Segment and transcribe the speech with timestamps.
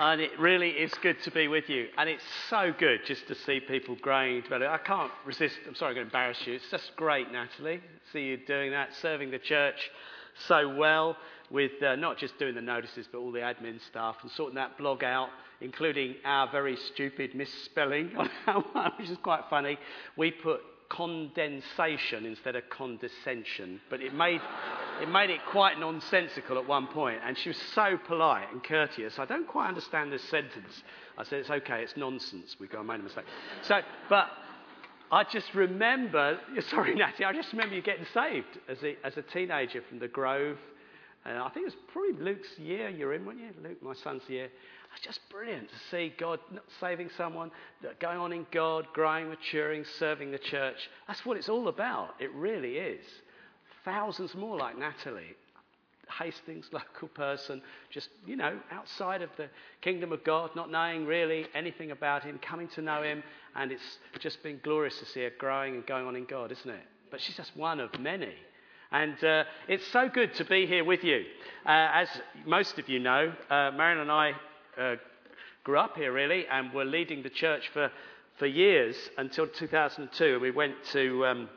[0.00, 1.88] and it really is good to be with you.
[1.98, 4.66] And it's so good just to see people growing better.
[4.66, 5.54] I can't resist.
[5.68, 6.54] I'm sorry, I'm going to embarrass you.
[6.54, 7.82] It's just great, Natalie.
[8.12, 9.78] See you doing that, serving the church
[10.48, 11.16] so well
[11.50, 14.78] with uh, not just doing the notices, but all the admin stuff and sorting that
[14.78, 15.28] blog out,
[15.60, 18.10] including our very stupid misspelling,
[18.98, 19.78] which is quite funny.
[20.16, 20.60] We put
[20.90, 24.40] condensation instead of condescension, but it made,
[25.00, 27.20] it made it quite nonsensical at one point.
[27.24, 29.18] and she was so polite and courteous.
[29.18, 30.82] I don't quite understand this sentence.
[31.16, 32.56] I said, It's okay, it's nonsense.
[32.58, 33.24] We go, I made a mistake.
[33.62, 34.28] So, but
[35.12, 36.38] I just remember,
[36.70, 40.08] sorry, Natty, I just remember you getting saved as a, as a teenager from the
[40.08, 40.58] Grove.
[41.24, 43.50] And I think it was probably Luke's year you're in, weren't you?
[43.62, 44.48] Luke, my son's year.
[44.94, 46.40] It's just brilliant to see God
[46.80, 47.50] saving someone,
[48.00, 50.76] going on in God, growing, maturing, serving the church.
[51.06, 52.14] That's what it's all about.
[52.18, 53.04] It really is.
[53.84, 55.36] Thousands more like Natalie.
[56.18, 59.48] Hastings, local person, just, you know, outside of the
[59.80, 63.22] kingdom of God, not knowing really anything about Him, coming to know Him,
[63.54, 66.68] and it's just been glorious to see her growing and going on in God, isn't
[66.68, 66.82] it?
[67.12, 68.34] But she's just one of many.
[68.92, 71.24] And uh, it's so good to be here with you.
[71.64, 72.08] Uh, as
[72.44, 74.32] most of you know, uh, Marion and I
[74.76, 74.96] uh,
[75.62, 77.90] grew up here really and were leading the church for,
[78.38, 80.40] for years until 2002.
[80.40, 81.48] We went to, um,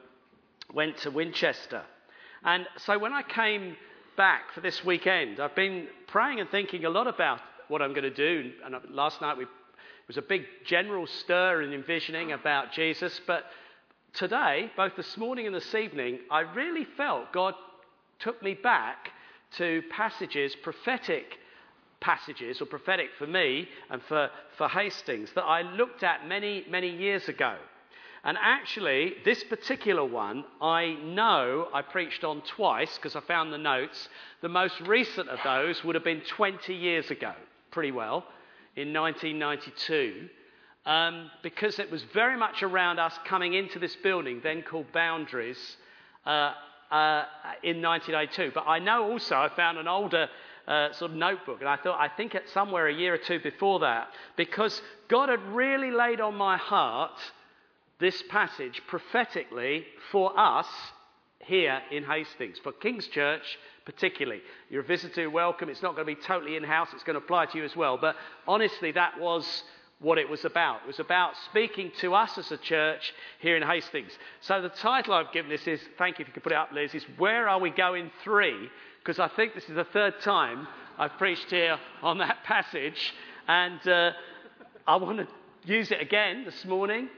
[0.71, 1.81] went to Winchester.
[2.43, 3.77] And so when I came
[4.15, 8.03] back for this weekend, I've been praying and thinking a lot about what I'm going
[8.03, 8.51] to do.
[8.63, 9.49] And last night we, it
[10.07, 13.19] was a big general stir and envisioning about Jesus.
[13.25, 13.45] But
[14.13, 17.55] today, both this morning and this evening, I really felt God
[18.19, 19.09] took me back
[19.57, 21.39] to passages, prophetic
[21.99, 26.89] passages, or prophetic for me and for, for Hastings, that I looked at many, many
[26.89, 27.55] years ago.
[28.25, 33.57] And actually, this particular one, I know I preached on twice because I found the
[33.57, 34.09] notes.
[34.41, 37.33] The most recent of those would have been 20 years ago,
[37.71, 38.25] pretty well,
[38.75, 40.29] in 1992.
[40.85, 45.77] Um, because it was very much around us coming into this building, then called Boundaries,
[46.25, 46.53] uh,
[46.91, 47.25] uh,
[47.63, 48.51] in 1982.
[48.53, 50.27] But I know also I found an older
[50.67, 51.59] uh, sort of notebook.
[51.59, 55.29] And I thought, I think it's somewhere a year or two before that, because God
[55.29, 57.19] had really laid on my heart
[57.99, 60.67] this passage prophetically for us
[61.39, 63.43] here in Hastings, for King's Church
[63.85, 64.41] particularly.
[64.69, 65.67] You're a visitor, welcome.
[65.67, 67.75] It's not going to be totally in house, it's going to apply to you as
[67.75, 67.97] well.
[67.97, 68.15] But
[68.47, 69.63] honestly, that was
[70.03, 70.81] what it was about.
[70.83, 74.11] It was about speaking to us as a church here in Hastings.
[74.41, 76.71] So the title I've given this is, thank you if you could put it up,
[76.71, 78.69] Liz, is Where Are We Going Three?
[79.03, 80.65] because I think this is the third time
[80.97, 83.13] I've preached here on that passage,
[83.49, 84.11] and uh,
[84.87, 85.27] I want to
[85.65, 87.09] use it again this morning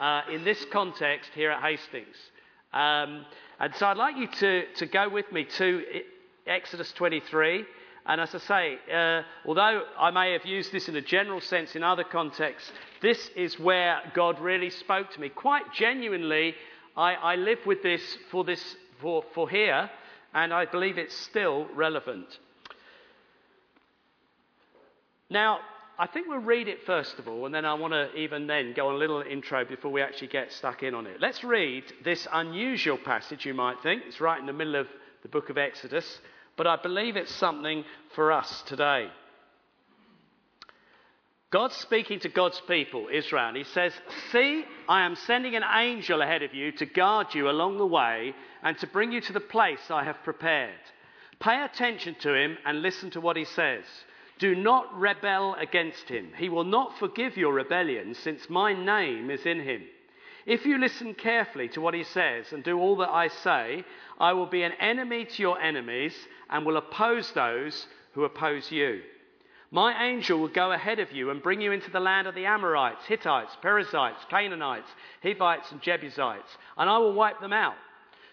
[0.00, 2.16] uh, in this context here at Hastings.
[2.72, 3.26] Um,
[3.60, 5.84] and so I'd like you to, to go with me to
[6.46, 7.66] Exodus 23.
[8.06, 11.74] And as I say, uh, although I may have used this in a general sense
[11.74, 12.70] in other contexts,
[13.00, 15.30] this is where God really spoke to me.
[15.30, 16.54] Quite genuinely,
[16.96, 19.90] I, I live with this for, this for, for here
[20.34, 22.26] and I believe it's still relevant.
[25.30, 25.60] Now,
[25.96, 28.74] I think we'll read it first of all, and then I want to even then
[28.74, 31.20] go on a little intro before we actually get stuck in on it.
[31.20, 34.02] Let's read this unusual passage, you might think.
[34.06, 34.88] It's right in the middle of
[35.22, 36.18] the book of Exodus,
[36.56, 37.84] but I believe it's something
[38.14, 39.08] for us today.
[41.50, 43.92] God's speaking to God's people, Israel, and he says,
[44.32, 48.34] See, I am sending an angel ahead of you to guard you along the way
[48.64, 50.80] and to bring you to the place I have prepared.
[51.38, 53.84] Pay attention to him and listen to what he says.
[54.40, 56.32] Do not rebel against him.
[56.36, 59.82] He will not forgive your rebellion, since my name is in him.
[60.46, 63.84] If you listen carefully to what he says and do all that I say,
[64.18, 66.14] I will be an enemy to your enemies
[66.50, 69.00] and will oppose those who oppose you.
[69.70, 72.46] My angel will go ahead of you and bring you into the land of the
[72.46, 74.88] Amorites, Hittites, Perizzites, Canaanites,
[75.22, 77.74] Hivites, and Jebusites, and I will wipe them out.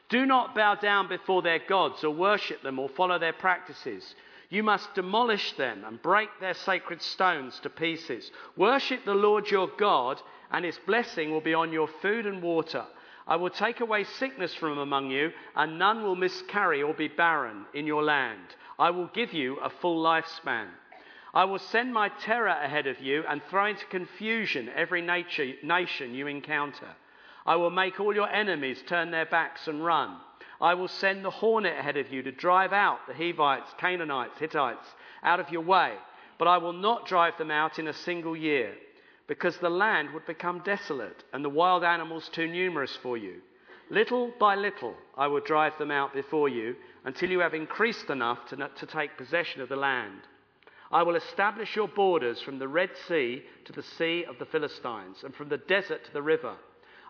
[0.10, 4.14] Do not bow down before their gods or worship them or follow their practices.
[4.50, 8.30] You must demolish them and break their sacred stones to pieces.
[8.58, 12.86] Worship the Lord your God, and its blessing will be on your food and water.
[13.28, 17.66] I will take away sickness from among you, and none will miscarry or be barren
[17.74, 18.56] in your land.
[18.78, 20.68] I will give you a full lifespan.
[21.34, 26.14] I will send my terror ahead of you and throw into confusion every nature, nation
[26.14, 26.90] you encounter.
[27.46, 30.18] I will make all your enemies turn their backs and run.
[30.60, 34.88] I will send the hornet ahead of you to drive out the Hivites, Canaanites, Hittites
[35.24, 35.94] out of your way,
[36.38, 38.74] but I will not drive them out in a single year.
[39.32, 43.36] Because the land would become desolate and the wild animals too numerous for you.
[43.90, 46.76] Little by little I will drive them out before you
[47.06, 50.20] until you have increased enough to, to take possession of the land.
[50.92, 55.24] I will establish your borders from the Red Sea to the Sea of the Philistines
[55.24, 56.56] and from the desert to the river.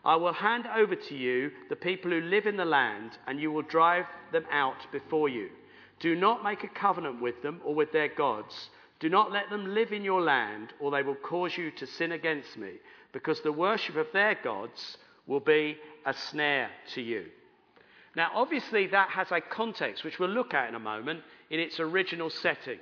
[0.05, 3.51] I will hand over to you the people who live in the land, and you
[3.51, 5.49] will drive them out before you.
[5.99, 8.69] Do not make a covenant with them or with their gods
[9.01, 12.13] do not let them live in your land, or they will cause you to sin
[12.13, 12.73] against me,
[13.11, 17.25] because the worship of their gods will be a snare to you.
[18.15, 21.79] Now, obviously, that has a context which we'll look at in a moment in its
[21.79, 22.79] original setting.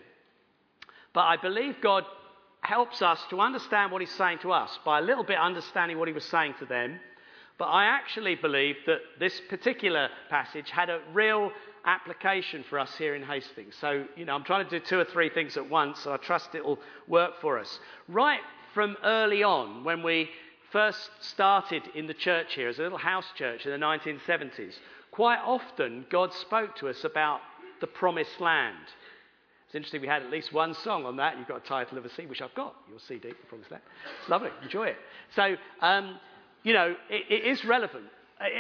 [1.13, 2.03] But I believe God
[2.61, 6.09] helps us to understand what He's saying to us by a little bit understanding what
[6.09, 6.99] He was saying to them.
[7.57, 11.51] But I actually believe that this particular passage had a real
[11.85, 13.75] application for us here in Hastings.
[13.79, 16.17] So, you know, I'm trying to do two or three things at once, so I
[16.17, 17.79] trust it will work for us.
[18.07, 18.41] Right
[18.73, 20.29] from early on, when we
[20.71, 24.73] first started in the church here as a little house church in the 1970s,
[25.11, 27.41] quite often God spoke to us about
[27.81, 28.77] the promised land.
[29.65, 31.37] It's interesting, we had at least one song on that.
[31.37, 33.83] You've got a title of a CD, which I've got, your CD, The Promised Land.
[34.19, 34.97] It's lovely, enjoy it.
[35.35, 36.19] So, um,
[36.63, 38.05] you know, it, it is relevant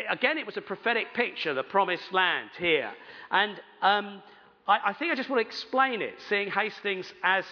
[0.09, 2.91] again, it was a prophetic picture, the promised land here.
[3.31, 4.21] And um,
[4.67, 7.45] I, I think I just want to explain it, seeing Hastings as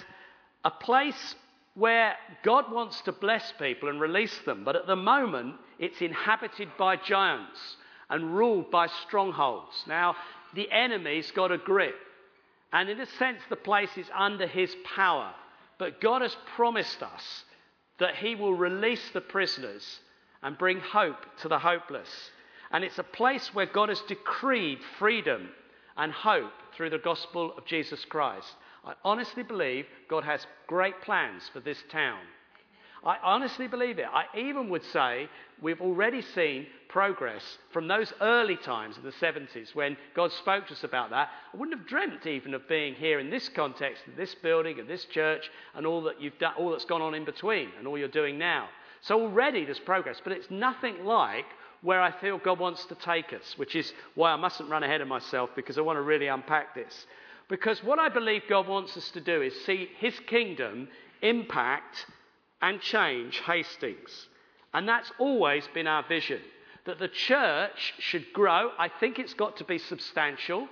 [0.63, 1.35] a place
[1.75, 6.69] where God wants to bless people and release them, but at the moment it's inhabited
[6.77, 7.59] by giants
[8.09, 9.83] and ruled by strongholds.
[9.87, 10.15] Now,
[10.55, 11.95] the enemy's got a grip,
[12.73, 15.33] and in a sense, the place is under his power.
[15.77, 17.43] But God has promised us
[17.99, 19.99] that he will release the prisoners
[20.43, 22.09] and bring hope to the hopeless.
[22.71, 25.49] And it's a place where God has decreed freedom
[25.95, 28.55] and hope through the gospel of Jesus Christ.
[28.85, 32.19] I honestly believe God has great plans for this town.
[33.05, 34.07] I honestly believe it.
[34.11, 35.29] I even would say
[35.61, 40.73] we've already seen progress from those early times in the 70s when God spoke to
[40.73, 41.29] us about that.
[41.53, 44.87] I wouldn't have dreamt even of being here in this context, in this building, in
[44.87, 47.97] this church, and all that you've done, all that's gone on in between, and all
[47.97, 48.67] you're doing now.
[49.01, 51.45] So already there's progress, but it's nothing like
[51.81, 55.01] where I feel God wants to take us, which is why I mustn't run ahead
[55.01, 57.05] of myself because I want to really unpack this.
[57.49, 60.89] Because what I believe God wants us to do is see His kingdom
[61.21, 62.05] impact
[62.61, 64.27] and change Hastings.
[64.73, 66.41] And that's always been our vision.
[66.85, 68.71] That the church should grow.
[68.77, 70.67] I think it's got to be substantial.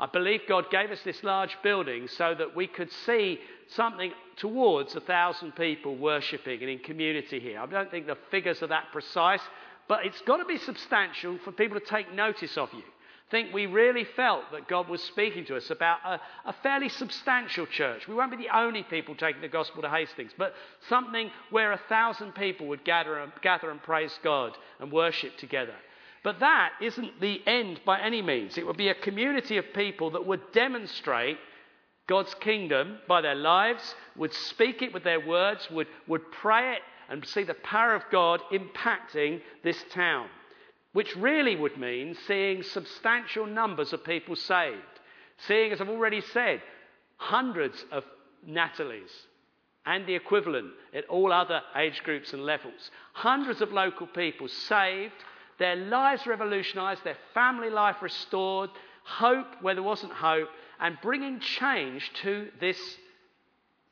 [0.00, 3.40] I believe God gave us this large building so that we could see
[3.74, 7.60] something towards a thousand people worshipping and in community here.
[7.60, 9.40] I don't think the figures are that precise,
[9.88, 12.82] but it's got to be substantial for people to take notice of you.
[13.28, 16.88] I think we really felt that God was speaking to us about a, a, fairly
[16.88, 18.08] substantial church.
[18.08, 20.54] We won't be the only people taking the gospel to Hastings, but
[20.88, 25.74] something where a thousand people would gather and, gather and praise God and worship together.
[26.24, 28.56] But that isn't the end by any means.
[28.56, 31.36] It would be a community of people that would demonstrate
[32.08, 36.82] God's kingdom by their lives, would speak it with their words, would, would pray it,
[37.08, 40.28] and see the power of God impacting this town.
[40.92, 44.82] Which really would mean seeing substantial numbers of people saved.
[45.46, 46.62] Seeing, as I've already said,
[47.16, 48.04] hundreds of
[48.46, 49.10] Natalies
[49.86, 52.90] and the equivalent at all other age groups and levels.
[53.12, 55.12] Hundreds of local people saved
[55.58, 58.70] their lives revolutionized, their family life restored,
[59.04, 60.48] hope where there wasn't hope,
[60.80, 62.78] and bringing change to this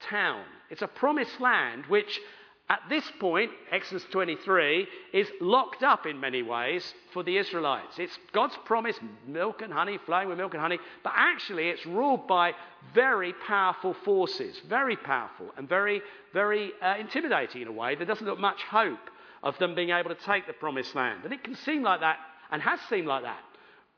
[0.00, 0.44] town.
[0.70, 2.20] It's a promised land which,
[2.68, 7.98] at this point, Exodus 23, is locked up in many ways for the Israelites.
[7.98, 12.26] It's God's promise, milk and honey, flowing with milk and honey, but actually it's ruled
[12.26, 12.52] by
[12.94, 16.02] very powerful forces, very powerful and very,
[16.32, 17.94] very uh, intimidating in a way.
[17.94, 19.10] There doesn't look much hope
[19.42, 21.24] of them being able to take the promised land.
[21.24, 22.18] And it can seem like that,
[22.50, 23.38] and has seemed like that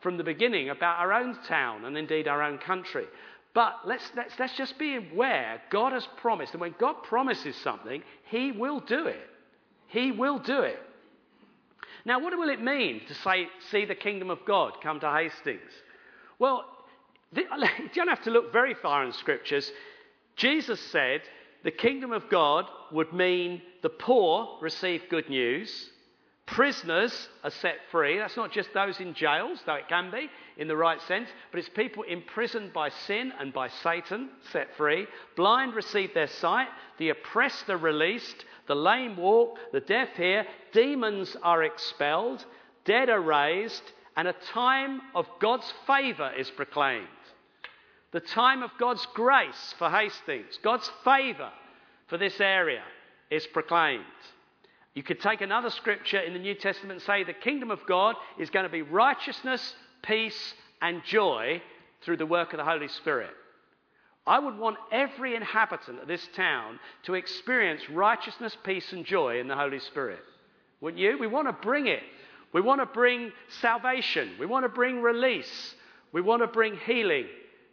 [0.01, 3.07] from the beginning about our own town and indeed our own country.
[3.55, 8.03] But let's, let's, let's just be aware God has promised, and when God promises something,
[8.31, 9.29] He will do it.
[9.89, 10.79] He will do it.
[12.05, 15.73] Now, what will it mean to say, see the kingdom of God come to Hastings?
[16.39, 16.65] Well,
[17.35, 17.45] you
[17.95, 19.71] don't have to look very far in scriptures.
[20.37, 21.23] Jesus said
[21.65, 25.91] the kingdom of God would mean the poor receive good news,
[26.53, 28.19] prisoners are set free.
[28.19, 31.59] That's not just those in jails, though it can be in the right sense, but
[31.59, 35.07] it's people imprisoned by sin and by Satan set free.
[35.37, 41.37] Blind receive their sight, the oppressed are released, the lame walk, the deaf hear, demons
[41.43, 42.45] are expelled,
[42.85, 43.83] dead are raised,
[44.17, 47.07] and a time of God's favour is proclaimed
[48.11, 51.51] the time of God's grace for Hastings, God's favour
[52.07, 52.83] for this area.
[53.31, 54.05] is proclaimed.
[54.99, 58.17] You could take another scripture in the New Testament and say the kingdom of God
[58.37, 61.63] is going to be righteousness, peace, and joy
[62.03, 63.31] through the work of the Holy Spirit.
[64.27, 69.47] I would want every inhabitant of this town to experience righteousness, peace, and joy in
[69.47, 70.19] the Holy Spirit.
[70.81, 71.17] Wouldn't you?
[71.17, 72.03] We want to bring it.
[72.53, 74.33] We want to bring salvation.
[74.41, 75.77] We want to bring release.
[76.11, 77.27] We want to bring healing,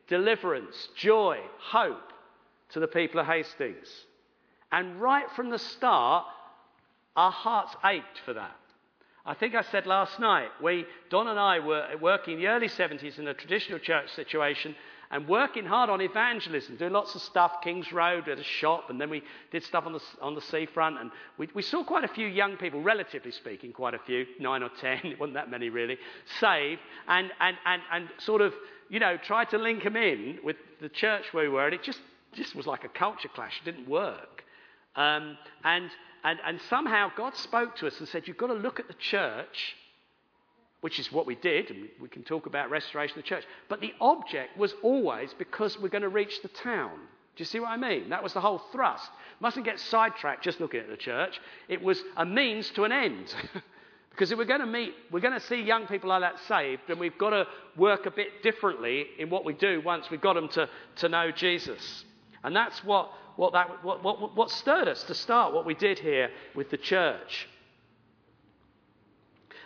[0.08, 2.14] deliverance, joy, hope
[2.74, 3.88] to the people of Hastings.
[4.72, 6.26] And right from the start,
[7.16, 8.56] our hearts ached for that.
[9.26, 12.68] I think I said last night, we, Don and I were working in the early
[12.68, 14.76] 70s in a traditional church situation
[15.12, 17.62] and working hard on evangelism, doing lots of stuff.
[17.64, 20.42] Kings Road, we had a shop, and then we did stuff on the, on the
[20.42, 21.00] seafront.
[21.00, 24.64] And we, we saw quite a few young people, relatively speaking, quite a few, nine
[24.64, 25.98] or ten, it wasn't that many really,
[26.40, 28.54] saved, and, and, and, and sort of,
[28.90, 31.66] you know, tried to link them in with the church where we were.
[31.66, 32.02] And it just,
[32.34, 34.44] just was like a culture clash, it didn't work.
[34.96, 35.90] Um, and,
[36.26, 38.96] and, and somehow God spoke to us and said, You've got to look at the
[38.96, 39.76] church
[40.86, 43.44] which is what we did, and we can talk about restoration of the church.
[43.70, 46.92] But the object was always because we're going to reach the town.
[47.36, 48.10] Do you see what I mean?
[48.10, 49.10] That was the whole thrust.
[49.40, 51.42] Mustn't get sidetracked just looking at the church.
[51.70, 53.34] It was a means to an end.
[54.12, 56.84] because if we're going to meet, we're going to see young people like that saved,
[56.88, 60.34] then we've got to work a bit differently in what we do once we've got
[60.34, 62.06] them to, to know Jesus.
[62.44, 66.00] And that's what, what, that, what, what, what stirred us to start what we did
[66.00, 67.48] here with the church.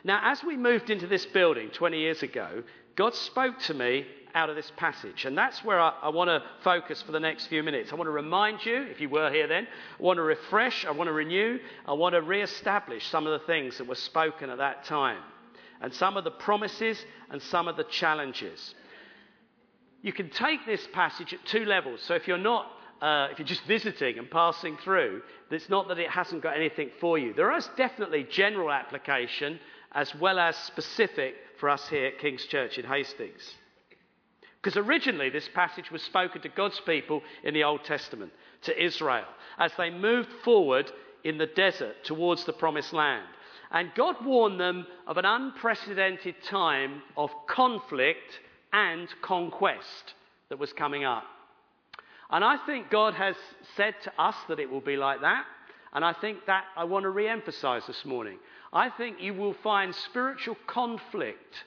[0.04, 2.64] Now, as we moved into this building 20 years ago,
[2.96, 5.26] God spoke to me out of this passage.
[5.26, 7.92] And that's where I, I want to focus for the next few minutes.
[7.92, 9.68] I want to remind you, if you were here then,
[10.00, 13.40] I want to refresh, I want to renew, I want to re establish some of
[13.40, 15.22] the things that were spoken at that time,
[15.82, 18.76] and some of the promises and some of the challenges.
[20.02, 22.02] You can take this passage at two levels.
[22.04, 22.68] So if you're not
[23.02, 26.90] uh, if you're just visiting and passing through, it's not that it hasn't got anything
[27.00, 27.34] for you.
[27.34, 29.60] There is definitely general application
[29.94, 33.56] as well as specific for us here at King's Church in Hastings.
[34.62, 38.32] Because originally this passage was spoken to God's people in the Old Testament,
[38.64, 39.26] to Israel,
[39.58, 40.92] as they moved forward
[41.24, 43.26] in the desert towards the promised land.
[43.72, 48.40] And God warned them of an unprecedented time of conflict
[48.74, 50.14] and conquest
[50.50, 51.24] that was coming up.
[52.30, 53.36] And I think God has
[53.76, 55.46] said to us that it will be like that.
[55.94, 58.38] And I think that I want to re emphasize this morning.
[58.72, 61.66] I think you will find spiritual conflict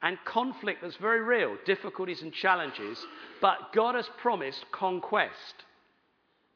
[0.00, 2.98] and conflict that's very real, difficulties and challenges,
[3.40, 5.64] but God has promised conquest,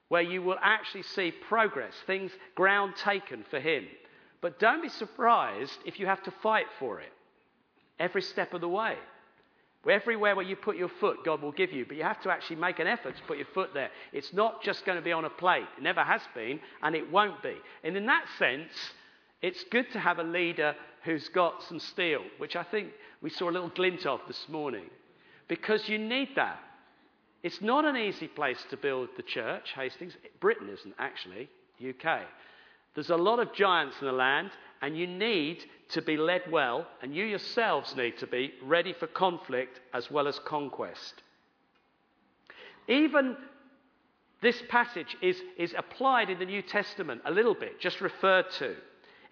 [0.08, 3.84] where you will actually see progress, things, ground taken for Him.
[4.40, 7.12] But don't be surprised if you have to fight for it
[7.98, 8.96] every step of the way.
[9.88, 12.56] Everywhere where you put your foot, God will give you, but you have to actually
[12.56, 13.90] make an effort to put your foot there.
[14.12, 15.66] It's not just going to be on a plate.
[15.76, 17.54] It never has been, and it won't be.
[17.84, 18.72] And in that sense,
[19.42, 20.74] it's good to have a leader
[21.04, 22.90] who's got some steel, which I think
[23.22, 24.86] we saw a little glint of this morning,
[25.46, 26.58] because you need that.
[27.42, 30.16] It's not an easy place to build the church, Hastings.
[30.40, 31.48] Britain isn't actually,
[31.86, 32.22] UK.
[32.94, 34.50] There's a lot of giants in the land,
[34.82, 39.06] and you need to be led well, and you yourselves need to be ready for
[39.06, 41.22] conflict as well as conquest.
[42.88, 43.36] Even
[44.42, 48.76] this passage is, is applied in the New Testament a little bit, just referred to.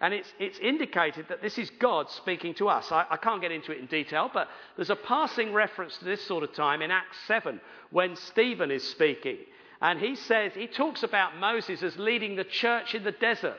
[0.01, 2.91] And it's, it's indicated that this is God speaking to us.
[2.91, 6.21] I, I can't get into it in detail, but there's a passing reference to this
[6.25, 7.61] sort of time in Acts 7
[7.91, 9.37] when Stephen is speaking.
[9.81, 13.57] And he says, he talks about Moses as leading the church in the desert.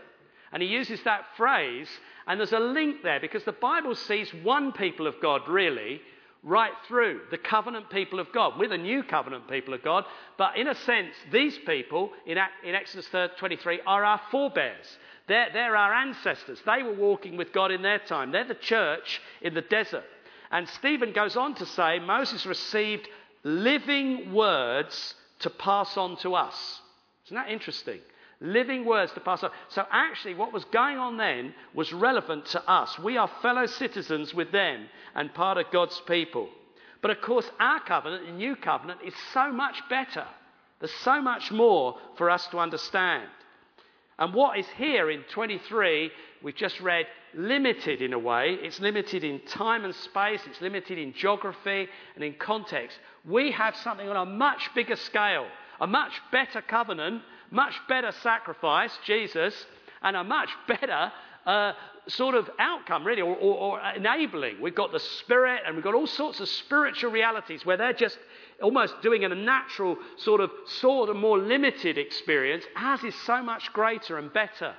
[0.56, 1.86] And he uses that phrase,
[2.26, 6.00] and there's a link there because the Bible sees one people of God, really,
[6.42, 8.54] right through the covenant people of God.
[8.58, 10.06] We're the new covenant people of God,
[10.38, 14.96] but in a sense, these people in, in Exodus 23 are our forebears.
[15.28, 16.58] They're, they're our ancestors.
[16.64, 18.32] They were walking with God in their time.
[18.32, 20.04] They're the church in the desert.
[20.50, 23.06] And Stephen goes on to say Moses received
[23.44, 26.80] living words to pass on to us.
[27.26, 28.00] Isn't that interesting?
[28.40, 29.50] Living words to pass on.
[29.68, 32.98] So, actually, what was going on then was relevant to us.
[32.98, 36.48] We are fellow citizens with them and part of God's people.
[37.00, 40.26] But of course, our covenant, the new covenant, is so much better.
[40.80, 43.28] There's so much more for us to understand.
[44.18, 46.10] And what is here in 23,
[46.42, 48.56] we've just read, limited in a way.
[48.62, 52.98] It's limited in time and space, it's limited in geography and in context.
[53.26, 55.46] We have something on a much bigger scale,
[55.80, 59.54] a much better covenant, much better sacrifice, Jesus,
[60.02, 61.12] and a much better
[61.46, 61.72] uh,
[62.08, 64.60] sort of outcome, really, or, or, or enabling.
[64.60, 68.18] We've got the spirit, and we've got all sorts of spiritual realities where they're just
[68.62, 72.64] almost doing a natural, sort of, sort of more limited experience.
[72.76, 74.74] Ours is so much greater and better.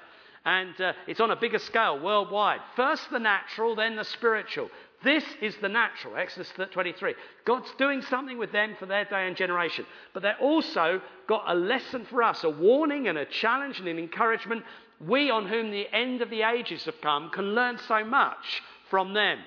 [0.46, 2.62] And uh, it's on a bigger scale worldwide.
[2.76, 4.70] First the natural, then the spiritual.
[5.04, 7.14] This is the natural, Exodus 23.
[7.46, 9.86] God's doing something with them for their day and generation.
[10.14, 14.00] But they're also got a lesson for us, a warning and a challenge and an
[14.00, 14.64] encouragement.
[15.00, 19.14] We, on whom the end of the ages have come, can learn so much from
[19.14, 19.40] them.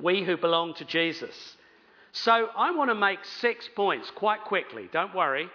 [0.00, 1.56] We who belong to Jesus.
[2.12, 4.88] So I want to make six points quite quickly.
[4.92, 5.50] Don't worry,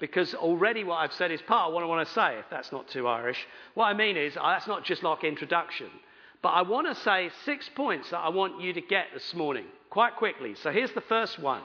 [0.00, 2.72] because already what I've said is part of what I want to say, if that's
[2.72, 3.46] not too Irish.
[3.74, 5.86] What I mean is, uh, that's not just like introduction.
[6.42, 9.66] But I want to say six points that I want you to get this morning
[9.90, 10.54] quite quickly.
[10.54, 11.62] So here's the first one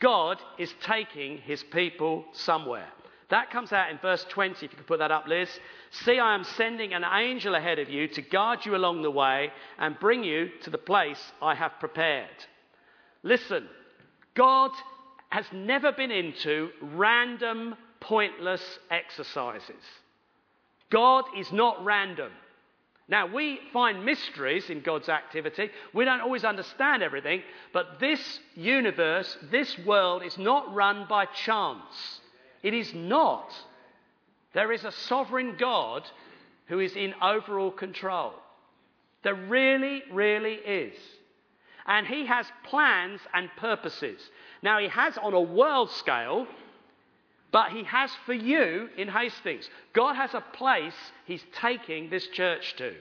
[0.00, 2.88] God is taking his people somewhere.
[3.30, 5.48] That comes out in verse 20, if you could put that up, Liz.
[5.90, 9.50] See, I am sending an angel ahead of you to guard you along the way
[9.78, 12.28] and bring you to the place I have prepared.
[13.22, 13.66] Listen,
[14.34, 14.70] God
[15.30, 19.82] has never been into random, pointless exercises.
[20.90, 22.30] God is not random.
[23.06, 25.70] Now, we find mysteries in God's activity.
[25.92, 27.42] We don't always understand everything,
[27.72, 32.20] but this universe, this world, is not run by chance.
[32.62, 33.52] It is not.
[34.54, 36.08] There is a sovereign God
[36.66, 38.32] who is in overall control.
[39.22, 40.94] There really, really is.
[41.86, 44.18] And He has plans and purposes.
[44.62, 46.46] Now, He has on a world scale,
[47.54, 49.70] but He has for you in Hastings.
[49.92, 50.92] God has a place
[51.24, 52.92] He's taking this church to.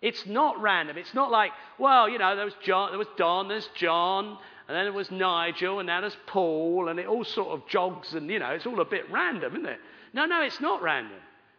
[0.00, 0.96] It's not random.
[0.96, 4.74] It's not like, well, you know, there was John, there was Don, there's John, and
[4.74, 8.30] then there was Nigel, and now there's Paul, and it all sort of jogs, and
[8.30, 9.80] you know, it's all a bit random, isn't it?
[10.14, 11.18] No, no, it's not random.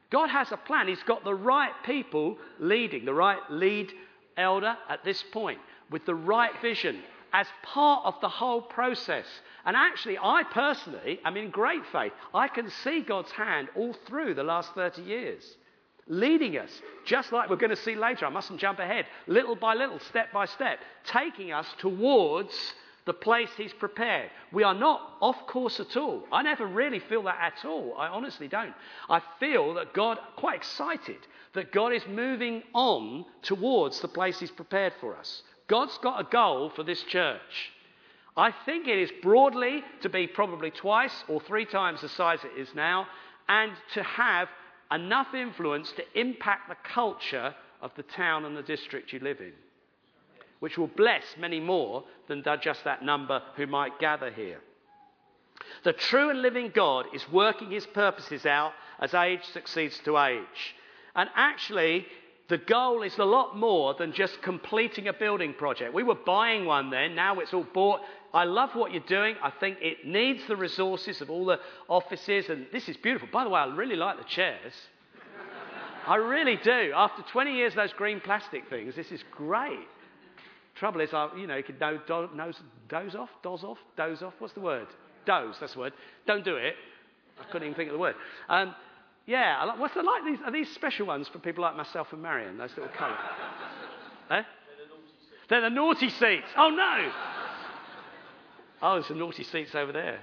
[0.10, 0.88] God has a plan.
[0.88, 3.94] He's got the right people leading, the right lead
[4.38, 5.60] elder at this point,
[5.92, 7.00] with the right vision
[7.32, 9.26] as part of the whole process.
[9.68, 12.14] And actually, I personally am in great faith.
[12.34, 15.44] I can see God's hand all through the last 30 years,
[16.08, 16.72] leading us,
[17.06, 18.26] just like we're going to see later.
[18.26, 22.54] I mustn't jump ahead, little by little, step by step, taking us towards
[23.04, 24.30] the place He's prepared.
[24.54, 26.24] We are not off course at all.
[26.32, 27.94] I never really feel that at all.
[27.98, 28.74] I honestly don't.
[29.10, 31.20] I feel that God, quite excited,
[31.56, 35.44] that God is moving on towards the place He's prepared for us.
[35.68, 37.74] God's got a goal for this church.
[38.38, 42.60] I think it is broadly to be probably twice or three times the size it
[42.60, 43.08] is now,
[43.50, 44.48] and to have
[44.92, 49.54] enough influence to impact the culture of the town and the district you live in,
[50.60, 54.60] which will bless many more than just that number who might gather here.
[55.84, 60.76] The true and living God is working his purposes out as age succeeds to age.
[61.16, 62.06] And actually,
[62.50, 65.94] the goal is a lot more than just completing a building project.
[65.94, 68.02] We were buying one then, now it's all bought.
[68.34, 69.36] I love what you're doing.
[69.42, 73.30] I think it needs the resources of all the offices, and this is beautiful.
[73.32, 74.74] By the way, I really like the chairs.
[76.06, 76.92] I really do.
[76.96, 79.88] After 20 years of those green plastic things, this is great.
[80.76, 82.56] Trouble is, I, you know, you could do, do, nose,
[82.88, 84.34] doze off, doze off, doze off.
[84.40, 84.88] What's the word?
[85.26, 85.94] Doze, that's the word.
[86.26, 86.76] Don't do it.
[87.40, 88.16] I couldn't even think of the word.
[88.48, 88.74] Um,
[89.26, 90.24] yeah, like, what's the like?
[90.26, 92.58] These, are these special ones for people like myself and Marion?
[92.58, 93.18] Those little colours.
[94.32, 94.44] eh?
[95.50, 96.48] They're the naughty seats.
[96.56, 97.12] Oh no!
[98.82, 100.20] Oh, there's some naughty seats over there.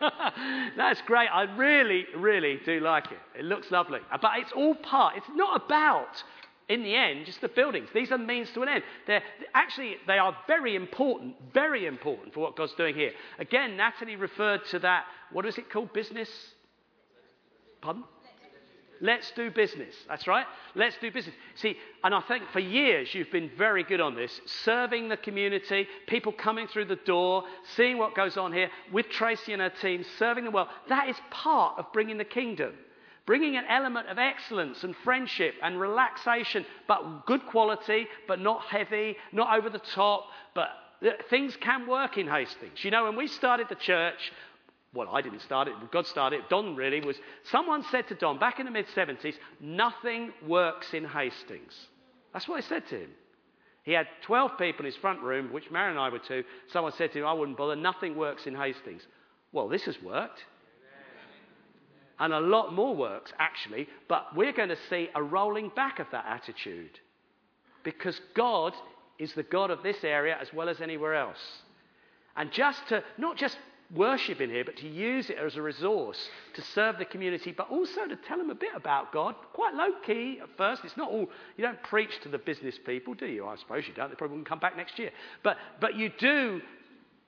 [0.76, 1.28] That's great.
[1.28, 3.18] I really, really do like it.
[3.38, 4.00] It looks lovely.
[4.10, 5.16] But it's all part.
[5.16, 6.22] It's not about,
[6.68, 7.88] in the end, just the buildings.
[7.94, 8.82] These are means to an end.
[9.06, 9.22] They're,
[9.54, 13.12] actually, they are very important, very important for what God's doing here.
[13.38, 15.92] Again, Natalie referred to that, what is it called?
[15.92, 16.28] Business
[17.86, 18.02] Pardon?
[19.00, 19.94] Let's do business.
[20.08, 20.46] That's right.
[20.74, 21.34] Let's do business.
[21.56, 25.86] See, and I think for years you've been very good on this, serving the community,
[26.06, 27.44] people coming through the door,
[27.76, 30.68] seeing what goes on here with Tracy and her team, serving the world.
[30.88, 32.72] That is part of bringing the kingdom.
[33.26, 39.16] Bringing an element of excellence and friendship and relaxation, but good quality, but not heavy,
[39.32, 40.68] not over the top, but
[41.04, 42.84] uh, things can work in Hastings.
[42.84, 44.32] You know, when we started the church,
[44.96, 46.48] well, I didn't start it, God started it.
[46.48, 47.16] Don really was.
[47.50, 51.74] Someone said to Don back in the mid 70s, nothing works in Hastings.
[52.32, 53.10] That's what I said to him.
[53.84, 56.42] He had 12 people in his front room, which Mary and I were two.
[56.72, 59.06] Someone said to him, I wouldn't bother, nothing works in Hastings.
[59.52, 60.44] Well, this has worked.
[62.18, 66.06] And a lot more works, actually, but we're going to see a rolling back of
[66.12, 66.98] that attitude.
[67.84, 68.72] Because God
[69.18, 71.38] is the God of this area as well as anywhere else.
[72.36, 73.56] And just to, not just
[73.94, 77.70] worship in here, but to use it as a resource to serve the community, but
[77.70, 79.34] also to tell them a bit about God.
[79.52, 80.84] Quite low key at first.
[80.84, 83.46] It's not all, you don't preach to the business people, do you?
[83.46, 84.10] I suppose you don't.
[84.10, 85.10] They probably won't come back next year.
[85.42, 86.60] But, but you do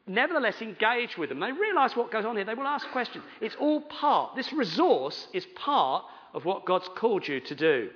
[0.06, 1.40] nevertheless engage with them.
[1.40, 2.44] They realize what goes on here.
[2.44, 3.24] They will ask questions.
[3.40, 7.90] It's all part, this resource is part of what God's called you to do.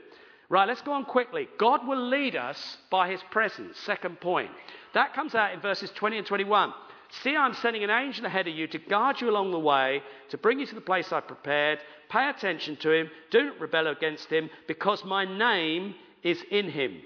[0.48, 1.48] Right, let's go on quickly.
[1.58, 3.78] God will lead us by his presence.
[3.80, 4.50] Second point.
[4.92, 6.74] That comes out in verses 20 and 21.
[7.20, 10.38] See, I'm sending an angel ahead of you to guard you along the way, to
[10.38, 11.78] bring you to the place I've prepared.
[12.08, 13.10] Pay attention to him.
[13.30, 17.02] Do not rebel against him, because my name is in him.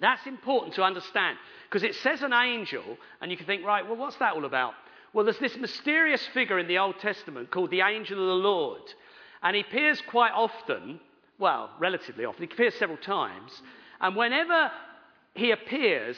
[0.00, 1.38] That's important to understand,
[1.68, 2.82] because it says an angel,
[3.20, 4.74] and you can think, right, well, what's that all about?
[5.12, 8.82] Well, there's this mysterious figure in the Old Testament called the angel of the Lord,
[9.42, 10.98] and he appears quite often,
[11.38, 13.62] well, relatively often, he appears several times,
[14.00, 14.72] and whenever
[15.34, 16.16] he appears,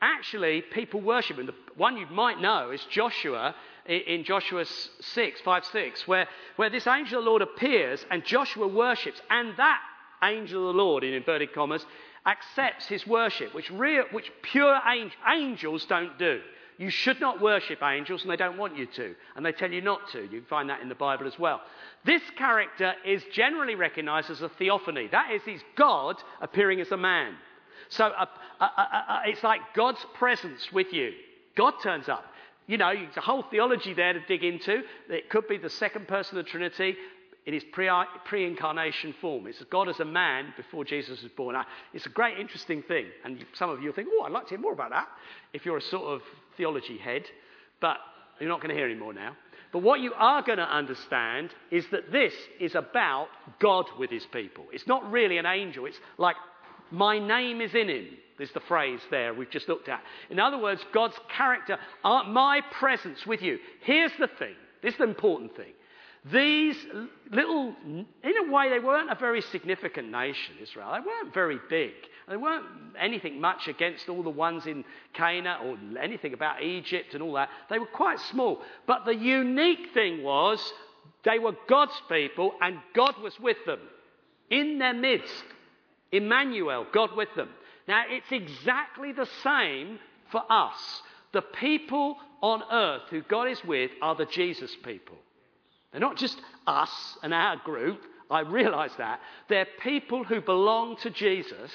[0.00, 1.46] actually people worship him.
[1.46, 3.54] The one you might know is Joshua
[3.86, 8.68] in Joshua 6, 5, 6, where, where this angel of the Lord appears and Joshua
[8.68, 9.80] worships, and that
[10.22, 11.84] angel of the Lord, in inverted commas,
[12.26, 14.78] accepts his worship, which, real, which pure
[15.26, 16.40] angels don't do.
[16.78, 19.82] You should not worship angels, and they don't want you to, and they tell you
[19.82, 20.26] not to.
[20.30, 21.60] You find that in the Bible as well.
[22.06, 25.08] This character is generally recognized as a theophany.
[25.12, 27.34] That is, he's God appearing as a man.
[27.88, 28.26] So uh,
[28.60, 31.12] uh, uh, it's like God's presence with you.
[31.56, 32.24] God turns up.
[32.66, 34.82] You know, there's a whole theology there to dig into.
[35.08, 36.96] It could be the second person of the Trinity
[37.46, 39.46] in his pre incarnation form.
[39.46, 41.56] It's God as a man before Jesus was born.
[41.92, 43.06] It's a great, interesting thing.
[43.24, 45.08] And some of you will think, oh, I'd like to hear more about that
[45.52, 46.22] if you're a sort of
[46.56, 47.24] theology head.
[47.80, 47.96] But
[48.38, 49.36] you're not going to hear any more now.
[49.72, 53.28] But what you are going to understand is that this is about
[53.60, 54.66] God with his people.
[54.72, 55.86] It's not really an angel.
[55.86, 56.36] It's like
[56.90, 58.06] my name is in him,
[58.38, 60.02] is the phrase there we've just looked at.
[60.30, 63.58] In other words, God's character, uh, my presence with you.
[63.82, 65.72] Here's the thing this is the important thing.
[66.30, 66.76] These
[67.30, 70.92] little, in a way, they weren't a very significant nation, Israel.
[70.92, 71.92] They weren't very big.
[72.28, 72.66] They weren't
[72.98, 77.48] anything much against all the ones in Canaan or anything about Egypt and all that.
[77.70, 78.60] They were quite small.
[78.86, 80.60] But the unique thing was
[81.24, 83.80] they were God's people and God was with them
[84.50, 85.44] in their midst.
[86.12, 87.50] Emmanuel, God with them.
[87.86, 89.98] Now, it's exactly the same
[90.30, 91.02] for us.
[91.32, 95.16] The people on earth who God is with are the Jesus people.
[95.92, 96.90] They're not just us
[97.22, 98.00] and our group.
[98.30, 99.20] I realize that.
[99.48, 101.72] They're people who belong to Jesus,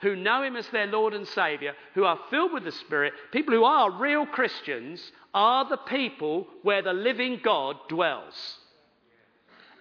[0.00, 3.12] who know Him as their Lord and Savior, who are filled with the Spirit.
[3.32, 8.58] People who are real Christians are the people where the living God dwells.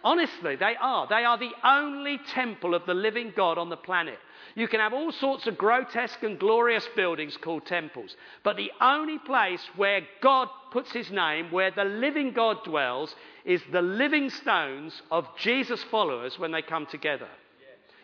[0.08, 1.06] Honestly, they are.
[1.06, 4.18] They are the only temple of the living God on the planet.
[4.56, 9.20] You can have all sorts of grotesque and glorious buildings called temples, but the only
[9.20, 15.02] place where God puts his name, where the living God dwells, is the living stones
[15.12, 17.28] of Jesus' followers when they come together.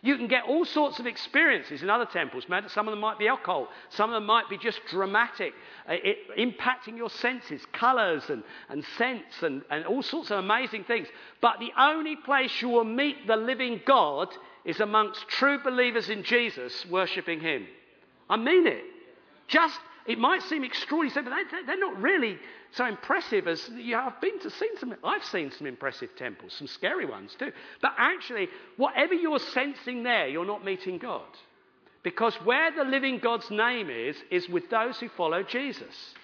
[0.04, 2.44] You can get all sorts of experiences in other temples.
[2.68, 5.54] Some of them might be occult, some of them might be just dramatic,
[5.90, 10.84] uh, it, impacting your senses, colours and, and scents and, and all sorts of amazing
[10.84, 11.08] things.
[11.40, 14.28] But the only place you will meet the living God
[14.66, 17.66] is amongst true believers in Jesus worshipping Him.
[18.30, 18.84] I mean it.
[19.48, 22.38] Just, it might seem extraordinary, but they're not really
[22.74, 24.96] so impressive as yeah, I've been to seen some.
[25.04, 27.52] I've seen some impressive temples, some scary ones too.
[27.82, 31.22] But actually, whatever you're sensing there, you're not meeting God,
[32.04, 36.16] because where the living God's name is is with those who follow Jesus.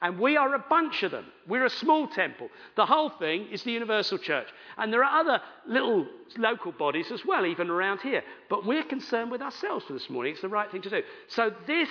[0.00, 1.26] And we are a bunch of them.
[1.46, 2.48] We're a small temple.
[2.74, 4.48] The whole thing is the universal church.
[4.76, 8.24] And there are other little local bodies as well, even around here.
[8.50, 10.32] But we're concerned with ourselves for this morning.
[10.32, 11.02] It's the right thing to do.
[11.28, 11.88] So this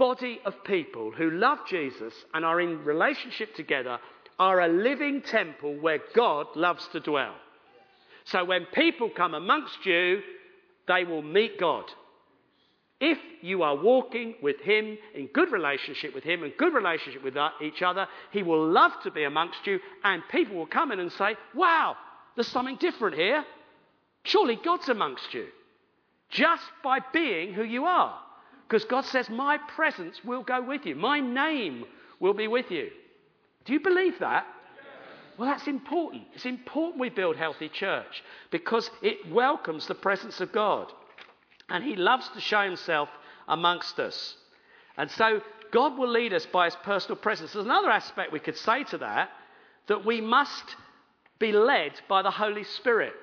[0.00, 3.98] body of people who love Jesus and are in relationship together
[4.38, 7.34] are a living temple where God loves to dwell.
[8.24, 10.22] So when people come amongst you,
[10.88, 11.84] they will meet God.
[12.98, 17.36] If you are walking with Him in good relationship with Him and good relationship with
[17.62, 21.12] each other, He will love to be amongst you, and people will come in and
[21.12, 21.96] say, Wow,
[22.36, 23.44] there's something different here.
[24.24, 25.46] Surely God's amongst you.
[26.30, 28.18] Just by being who you are.
[28.70, 31.84] Because God says, My presence will go with you, my name
[32.20, 32.90] will be with you.
[33.64, 34.46] Do you believe that?
[35.36, 36.22] Well, that's important.
[36.34, 40.92] It's important we build healthy church because it welcomes the presence of God.
[41.68, 43.08] And He loves to show Himself
[43.48, 44.36] amongst us.
[44.96, 45.40] And so
[45.72, 47.52] God will lead us by His personal presence.
[47.52, 49.30] There's another aspect we could say to that
[49.88, 50.76] that we must
[51.40, 53.14] be led by the Holy Spirit.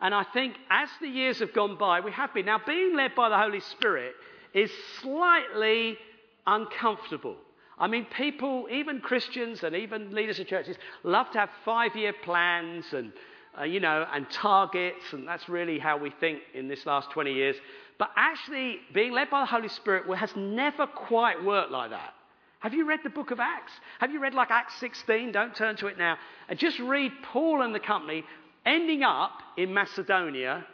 [0.00, 2.46] And I think as the years have gone by, we have been.
[2.46, 4.14] Now, being led by the Holy Spirit
[4.54, 4.70] is
[5.02, 5.98] slightly
[6.46, 7.36] uncomfortable.
[7.78, 12.12] I mean, people, even Christians and even leaders of churches, love to have five year
[12.12, 13.12] plans and,
[13.58, 17.32] uh, you know, and targets, and that's really how we think in this last 20
[17.32, 17.56] years.
[17.98, 22.14] But actually, being led by the Holy Spirit has never quite worked like that.
[22.60, 23.72] Have you read the book of Acts?
[23.98, 25.32] Have you read like Acts 16?
[25.32, 26.16] Don't turn to it now.
[26.48, 28.24] And just read Paul and the company
[28.64, 30.64] ending up in Macedonia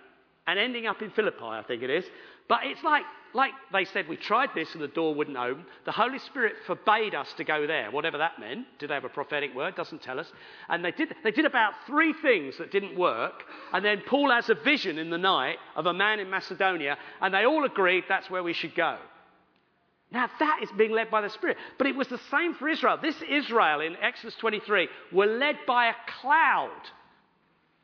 [0.47, 2.05] and ending up in Philippi, I think it is.
[2.51, 5.65] But it's like like they said, we tried this and the door wouldn't open.
[5.85, 8.67] The Holy Spirit forbade us to go there, whatever that meant.
[8.81, 9.77] Did they have a prophetic word?
[9.77, 10.33] Doesn't tell us.
[10.69, 13.45] And they did, they did about three things that didn't work.
[13.73, 17.33] And then Paul has a vision in the night of a man in Macedonia, and
[17.33, 18.99] they all agreed that's where we should go.
[20.11, 21.57] Now, that is being led by the Spirit.
[21.79, 22.99] But it was the same for Israel.
[23.01, 26.83] This Israel in Exodus 23 were led by a cloud.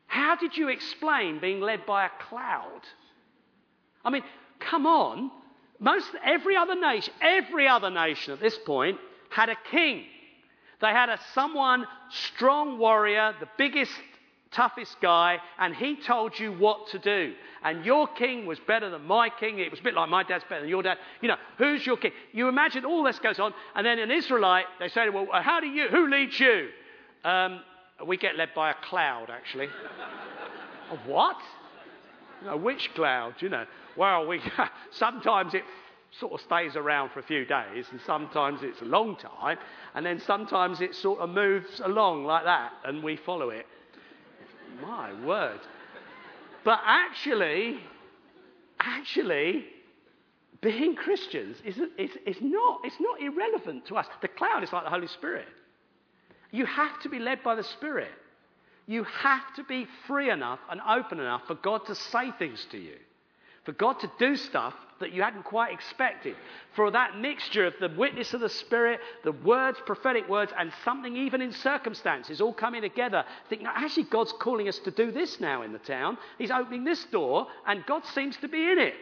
[0.07, 2.81] How did you explain being led by a cloud?
[4.03, 4.23] I mean,
[4.59, 5.31] come on.
[5.79, 8.97] Most every other nation, every other nation at this point
[9.29, 10.03] had a king.
[10.81, 13.91] They had a someone strong warrior, the biggest,
[14.51, 17.33] toughest guy, and he told you what to do.
[17.63, 19.59] And your king was better than my king.
[19.59, 20.97] It was a bit like my dad's better than your dad.
[21.21, 22.11] You know, who's your king?
[22.31, 25.67] You imagine all this goes on, and then an Israelite, they say, well, how do
[25.67, 26.69] you, who leads you?
[27.23, 27.61] Um,
[28.05, 29.67] we get led by a cloud, actually.
[30.91, 31.37] a what?
[32.41, 33.35] You know, which cloud?
[33.39, 34.41] You know, well, we,
[34.91, 35.63] sometimes it
[36.19, 39.57] sort of stays around for a few days, and sometimes it's a long time,
[39.95, 43.65] and then sometimes it sort of moves along like that, and we follow it.
[44.81, 45.59] My word.
[46.63, 47.79] But actually,
[48.79, 49.65] actually,
[50.61, 54.07] being Christians is, is, is, not, it's not irrelevant to us.
[54.21, 55.47] The cloud is like the Holy Spirit.
[56.51, 58.11] You have to be led by the Spirit.
[58.87, 62.77] You have to be free enough and open enough for God to say things to
[62.77, 62.95] you
[63.67, 66.37] for God to do stuff that you hadn't quite expected.
[66.73, 71.17] For that mixture of the witness of the Spirit, the words, prophetic words, and something
[71.17, 73.25] even in circumstances all coming together.
[73.49, 76.17] Think, no, actually, God's calling us to do this now in the town.
[76.37, 78.93] He's opening this door, and God seems to be in it.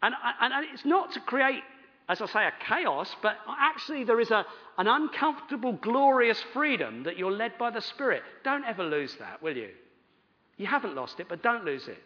[0.00, 1.64] And, and, and it's not to create,
[2.10, 4.44] as I say, a chaos, but actually, there is a,
[4.78, 8.24] an uncomfortable, glorious freedom that you're led by the Spirit.
[8.42, 9.68] Don't ever lose that, will you?
[10.56, 12.02] You haven't lost it, but don't lose it.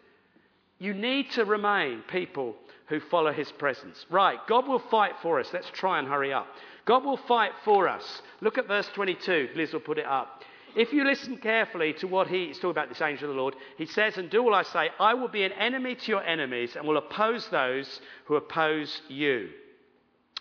[0.79, 2.55] You need to remain people
[2.89, 4.05] who follow his presence.
[4.11, 5.49] Right, God will fight for us.
[5.55, 6.49] Let's try and hurry up.
[6.85, 8.21] God will fight for us.
[8.43, 9.51] Look at verse 22.
[9.57, 10.43] Liz will put it up.
[10.77, 13.57] If you listen carefully to what he, he's talking about this angel of the Lord,
[13.79, 16.77] he says, And do all I say, I will be an enemy to your enemies
[16.77, 19.49] and will oppose those who oppose you.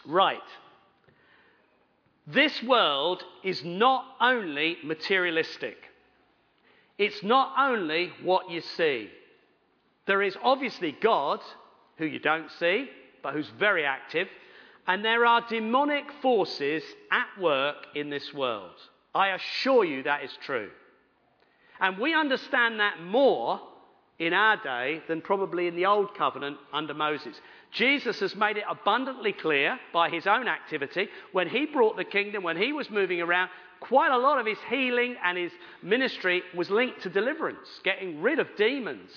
[0.05, 0.39] Right.
[2.25, 5.77] This world is not only materialistic,
[6.97, 9.09] it's not only what you see.
[10.05, 11.39] There is obviously God,
[11.97, 12.89] who you don't see,
[13.21, 14.27] but who's very active,
[14.87, 18.75] and there are demonic forces at work in this world.
[19.15, 20.69] I assure you that is true.
[21.79, 23.59] And we understand that more
[24.25, 27.35] in our day than probably in the Old Covenant under Moses.
[27.71, 32.43] Jesus has made it abundantly clear by his own activity when he brought the kingdom,
[32.43, 36.69] when he was moving around, quite a lot of his healing and his ministry was
[36.69, 39.09] linked to deliverance, getting rid of demons,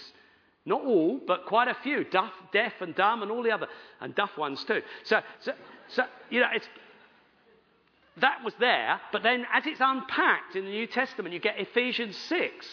[0.64, 2.04] not all, but quite a few.
[2.04, 3.68] Deaf, deaf and dumb and all the other,
[4.00, 4.82] and deaf ones too.
[5.04, 5.52] So, so,
[5.88, 6.66] so you know, it's,
[8.18, 12.16] that was there, but then as it's unpacked in the New Testament, you get Ephesians
[12.16, 12.66] 6.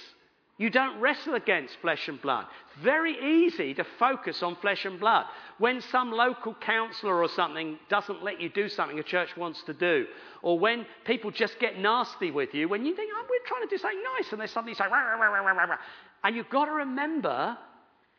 [0.58, 2.46] You don't wrestle against flesh and blood.
[2.82, 5.26] Very easy to focus on flesh and blood.
[5.58, 9.74] When some local councillor or something doesn't let you do something a church wants to
[9.74, 10.06] do,
[10.44, 13.76] or when people just get nasty with you, when you think, oh, we're trying to
[13.76, 15.78] do something nice, and they suddenly say, rah, rah, rah,
[16.24, 17.58] and you've got to remember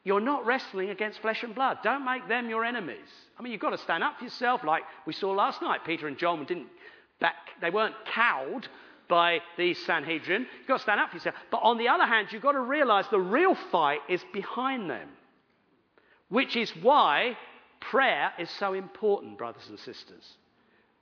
[0.05, 1.79] you're not wrestling against flesh and blood.
[1.83, 3.09] Don't make them your enemies.
[3.39, 5.81] I mean, you've got to stand up for yourself, like we saw last night.
[5.87, 6.67] Peter and John didn't
[7.21, 8.69] back, they weren't cowed
[9.09, 10.47] by the Sanhedrin.
[10.59, 11.37] You've got to stand up for yourself.
[11.51, 15.09] But on the other hand, you've got to realize the real fight is behind them,
[16.29, 17.37] which is why
[17.81, 20.37] prayer is so important, brothers and sisters.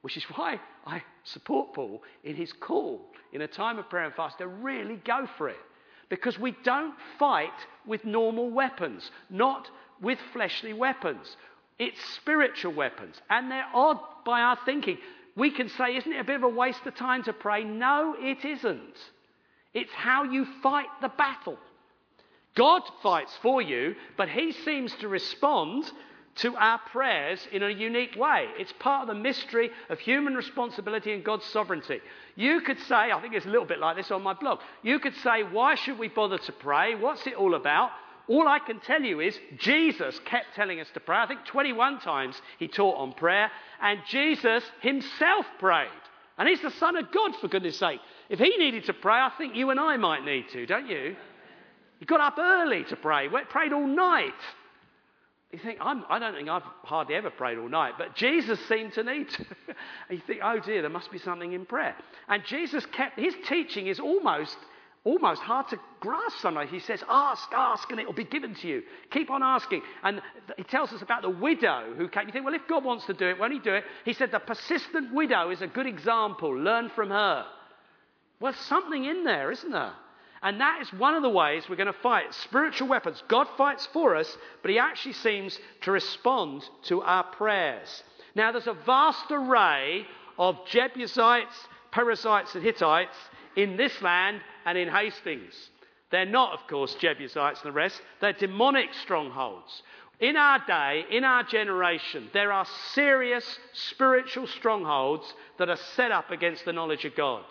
[0.03, 3.01] Which is why I support Paul in his call
[3.33, 5.57] in a time of prayer and fast to really go for it.
[6.09, 7.49] Because we don't fight
[7.87, 9.71] with normal weapons, not
[10.03, 11.37] with fleshly weapons.
[11.79, 13.17] It's spiritual weapons.
[13.31, 14.99] And they're odd by our thinking.
[15.37, 17.65] We can say, isn't it a bit of a waste of time to pray?
[17.65, 18.97] No, it isn't.
[19.73, 21.59] It's how you fight the battle.
[22.55, 25.91] God fights for you, but He seems to respond
[26.35, 28.47] to our prayers in a unique way.
[28.59, 32.01] It's part of the mystery of human responsibility and God's sovereignty.
[32.37, 34.61] You could say, I think it's a little bit like this on my blog.
[34.83, 36.95] You could say, why should we bother to pray?
[36.95, 37.91] What's it all about?
[38.29, 41.17] All I can tell you is Jesus kept telling us to pray.
[41.17, 45.89] I think 21 times he taught on prayer, and Jesus himself prayed.
[46.39, 48.01] And he's the Son of God, for goodness sake.
[48.29, 51.17] If he needed to pray, I think you and I might need to, don't you?
[51.99, 54.33] He got up early to pray, prayed all night.
[55.53, 58.59] You think, I'm, I do not think I've hardly ever prayed all night, but Jesus
[58.69, 59.45] seemed to need to.
[60.11, 61.95] you think, oh dear, there must be something in prayer.
[62.29, 64.57] And Jesus kept, his teaching is almost,
[65.05, 66.71] almost hard to grasp sometimes.
[66.71, 68.83] He says, ask, ask, and it will be given to you.
[69.11, 69.83] Keep on asking.
[70.03, 70.23] And
[70.57, 72.27] he tells us about the widow who came.
[72.27, 73.85] You think, well, if God wants to do it, won't he do it?
[74.05, 76.57] He said, the persistent widow is a good example.
[76.57, 77.45] Learn from her.
[78.41, 79.93] Well, something in there, isn't there?
[80.43, 83.23] And that is one of the ways we're going to fight spiritual weapons.
[83.29, 88.03] God fights for us, but He actually seems to respond to our prayers.
[88.35, 90.05] Now, there's a vast array
[90.39, 91.55] of Jebusites,
[91.93, 93.17] Perizzites, and Hittites
[93.55, 95.55] in this land and in Hastings.
[96.11, 99.83] They're not, of course, Jebusites and the rest, they're demonic strongholds.
[100.21, 106.31] In our day, in our generation, there are serious spiritual strongholds that are set up
[106.31, 107.45] against the knowledge of God.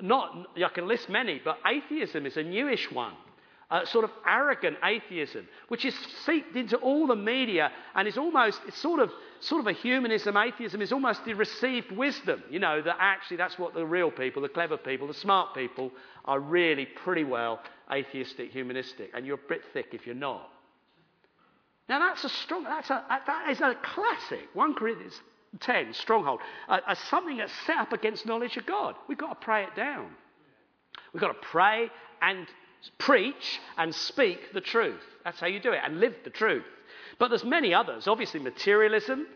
[0.00, 3.14] Not, I can list many, but atheism is a newish one.
[3.72, 5.94] A sort of arrogant atheism, which is
[6.26, 10.36] seeped into all the media and is almost, it's sort of, sort of a humanism.
[10.36, 12.42] Atheism is almost the received wisdom.
[12.50, 15.90] You know, that actually that's what the real people, the clever people, the smart people
[16.26, 19.10] are really pretty well atheistic, humanistic.
[19.14, 20.50] And you're a bit thick if you're not.
[21.88, 24.48] Now that's a strong, that's a, that is a classic.
[24.52, 25.18] 1 Corinthians
[25.60, 28.96] 10, stronghold, uh, as something that's set up against knowledge of God.
[29.08, 30.10] We've got to pray it down.
[31.12, 32.46] We've got to pray and
[32.98, 35.00] preach and speak the truth.
[35.24, 36.64] That's how you do it, and live the truth.
[37.18, 38.08] But there's many others.
[38.08, 39.26] Obviously, materialism,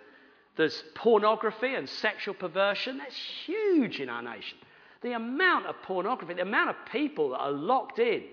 [0.57, 2.99] there's pornography and sexual perversion.
[2.99, 4.59] That's huge in our nation.
[5.03, 8.25] The amount of pornography, the amount of people that are locked in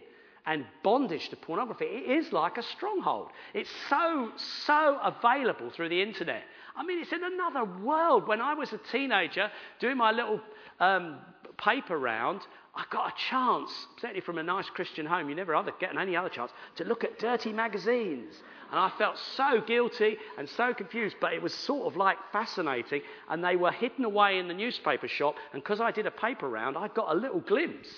[0.46, 3.30] and bondage to pornography, it is like a stronghold.
[3.54, 4.32] It's so,
[4.66, 6.44] so available through the internet.
[6.76, 8.28] I mean, it's in another world.
[8.28, 10.42] When I was a teenager doing my little
[10.80, 11.20] um,
[11.58, 12.42] paper round,
[12.76, 16.16] I got a chance, certainly from a nice Christian home, you never other, get any
[16.16, 18.34] other chance, to look at dirty magazines.
[18.72, 23.04] And I felt so guilty and so confused, but it was sort of like fascinating.
[23.30, 25.36] And they were hidden away in the newspaper shop.
[25.54, 27.90] And because I did a paper round, I got a little glimpse.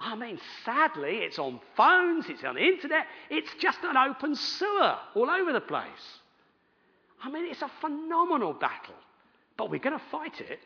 [0.00, 4.96] I mean, sadly, it's on phones, it's on the internet, it's just an open sewer
[5.14, 5.84] all over the place.
[7.22, 8.94] I mean, it's a phenomenal battle.
[9.58, 10.60] But we're going to fight it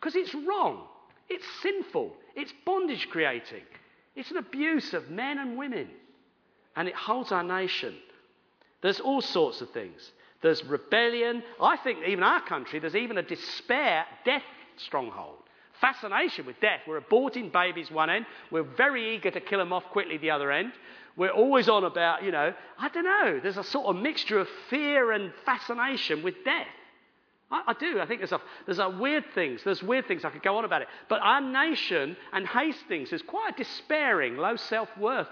[0.00, 0.82] because it's wrong.
[1.28, 2.12] It's sinful.
[2.36, 3.62] It's bondage creating.
[4.14, 5.88] It's an abuse of men and women.
[6.76, 7.94] And it holds our nation.
[8.82, 10.12] There's all sorts of things.
[10.42, 11.42] There's rebellion.
[11.60, 14.42] I think even our country, there's even a despair, death
[14.76, 15.38] stronghold.
[15.80, 16.80] Fascination with death.
[16.86, 18.26] We're aborting babies one end.
[18.50, 20.72] We're very eager to kill them off quickly the other end.
[21.16, 24.48] We're always on about, you know, I don't know, there's a sort of mixture of
[24.68, 26.66] fear and fascination with death.
[27.50, 28.00] I, I, do.
[28.00, 29.62] I think there's a, there's a weird things.
[29.64, 30.24] There's weird things.
[30.24, 30.88] I could go on about it.
[31.08, 35.28] But our nation and Hastings is quite a despairing, low self worth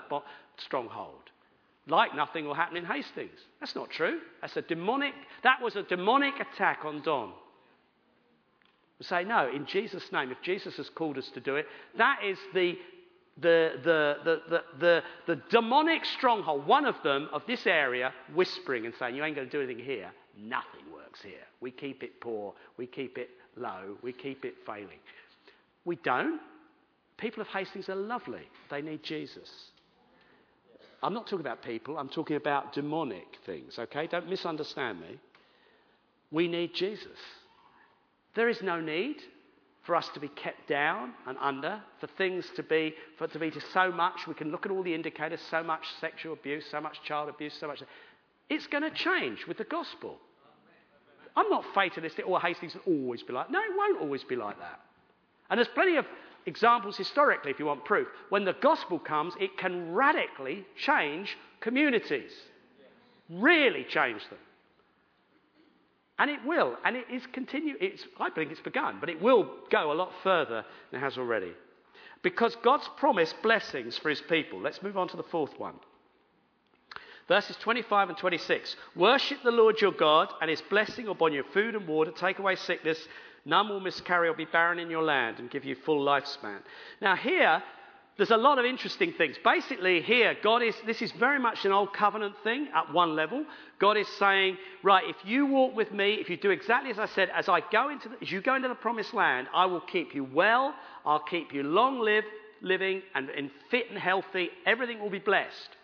[0.57, 1.31] stronghold.
[1.87, 3.39] Like nothing will happen in Hastings.
[3.61, 4.21] That's not true.
[4.41, 7.33] That's a demonic, that was a demonic attack on Don.
[8.99, 11.67] We say, no, in Jesus' name, if Jesus has called us to do it,
[11.99, 12.77] that is the
[13.37, 18.95] the, the, the, the, the, demonic stronghold, one of them of this area, whispering and
[18.97, 20.13] saying, You ain't going to do anything here.
[20.39, 21.47] Nothing works here.
[21.61, 22.55] We keep it poor.
[22.77, 23.97] We keep it low.
[24.03, 24.99] We keep it failing.
[25.85, 26.41] We don't.
[27.19, 28.49] People of Hastings are lovely.
[28.71, 29.49] They need Jesus.
[31.03, 34.07] I'm not talking about people, I'm talking about demonic things, okay?
[34.07, 35.19] Don't misunderstand me.
[36.31, 37.19] We need Jesus.
[38.35, 39.17] There is no need
[39.83, 43.51] for us to be kept down and under, for things to be, for to be
[43.51, 44.27] to so much.
[44.27, 47.53] We can look at all the indicators, so much sexual abuse, so much child abuse,
[47.61, 47.83] so much.
[48.49, 50.17] It's going to change with the gospel.
[51.37, 53.51] I'm not fatalistic or Hastings will always be like.
[53.51, 54.81] No, it won't always be like that.
[55.51, 56.07] And there's plenty of
[56.47, 58.09] examples historically, if you want proof.
[58.29, 62.31] When the gospel comes, it can radically change communities,
[63.29, 64.39] really change them.
[66.19, 67.75] And it will, and it is continue.
[67.81, 71.19] It's, I think it's begun, but it will go a lot further than it has
[71.19, 71.53] already.
[72.23, 74.61] Because God's promised blessings for his people.
[74.61, 75.75] Let's move on to the fourth one.
[77.29, 78.77] Verses 25 and 26.
[78.97, 82.57] Worship the Lord your God, and his blessing upon your food and water, take away
[82.57, 82.99] sickness,
[83.45, 86.59] none will miscarry or be barren in your land, and give you full lifespan.
[87.01, 87.63] Now, here,
[88.17, 89.37] there's a lot of interesting things.
[89.43, 93.45] Basically, here, God is, this is very much an old covenant thing at one level.
[93.81, 97.07] God is saying, right, if you walk with me, if you do exactly as I
[97.07, 99.81] said, as I go into the, as you go into the promised land, I will
[99.81, 102.25] keep you well, I'll keep you long live,
[102.63, 104.51] living and, and fit and healthy.
[104.65, 105.77] Everything will be blessed.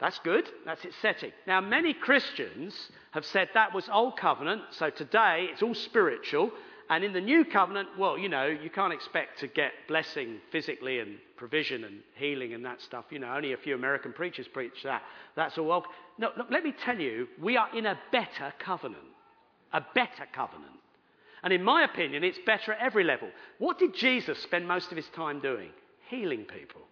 [0.00, 0.44] That's good.
[0.66, 1.32] That's its setting.
[1.46, 2.74] Now, many Christians
[3.12, 6.50] have said that was old covenant, so today it's all spiritual.
[6.90, 10.98] And in the new covenant, well, you know, you can't expect to get blessing physically
[10.98, 13.06] and provision and healing and that stuff.
[13.10, 15.02] You know, only a few American preachers preach that.
[15.34, 15.72] That's all.
[15.72, 15.86] Old.
[16.18, 19.02] No, look, let me tell you, we are in a better covenant.
[19.72, 20.72] A better covenant.
[21.42, 23.28] And in my opinion, it's better at every level.
[23.58, 25.70] What did Jesus spend most of his time doing?
[26.10, 26.82] Healing people.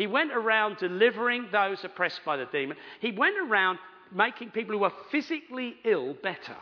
[0.00, 2.78] He went around delivering those oppressed by the demon.
[3.00, 3.78] He went around
[4.10, 6.56] making people who were physically ill better.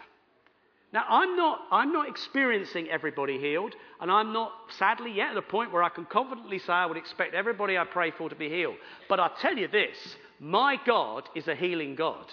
[0.93, 5.43] Now, I'm not, I'm not experiencing everybody healed, and I'm not, sadly, yet at a
[5.43, 8.49] point where I can confidently say I would expect everybody I pray for to be
[8.49, 8.74] healed.
[9.09, 12.26] But I tell you this my God is a healing God.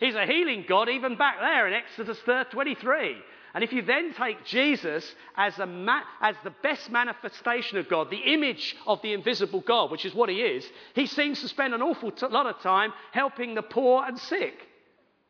[0.00, 2.16] He's a healing God even back there in Exodus
[2.50, 3.16] 23.
[3.54, 8.32] And if you then take Jesus as, ma- as, the best manifestation of God, the
[8.34, 11.80] image of the invisible God, which is what he is, he seems to spend an
[11.80, 14.54] awful t- lot of time helping the poor and sick,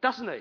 [0.00, 0.40] doesn't he?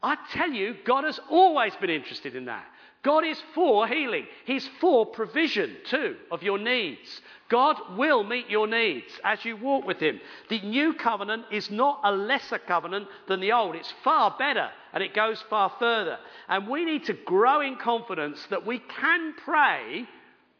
[0.00, 2.64] I tell you, God has always been interested in that.
[3.06, 4.26] God is for healing.
[4.46, 7.20] He's for provision too of your needs.
[7.48, 10.20] God will meet your needs as you walk with Him.
[10.48, 13.76] The new covenant is not a lesser covenant than the old.
[13.76, 16.18] It's far better and it goes far further.
[16.48, 20.04] And we need to grow in confidence that we can pray.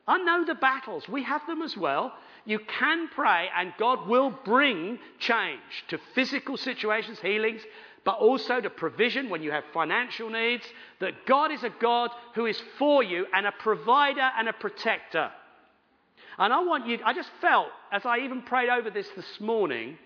[0.06, 2.12] I know the battles, we have them as well.
[2.44, 7.62] You can pray and God will bring change to physical situations, healings,
[8.06, 10.64] but also to provision when you have financial needs.
[11.00, 15.30] That God is a God who is for you and a provider and a protector.
[16.38, 19.98] And I want you, I just felt, as I even prayed over this this morning,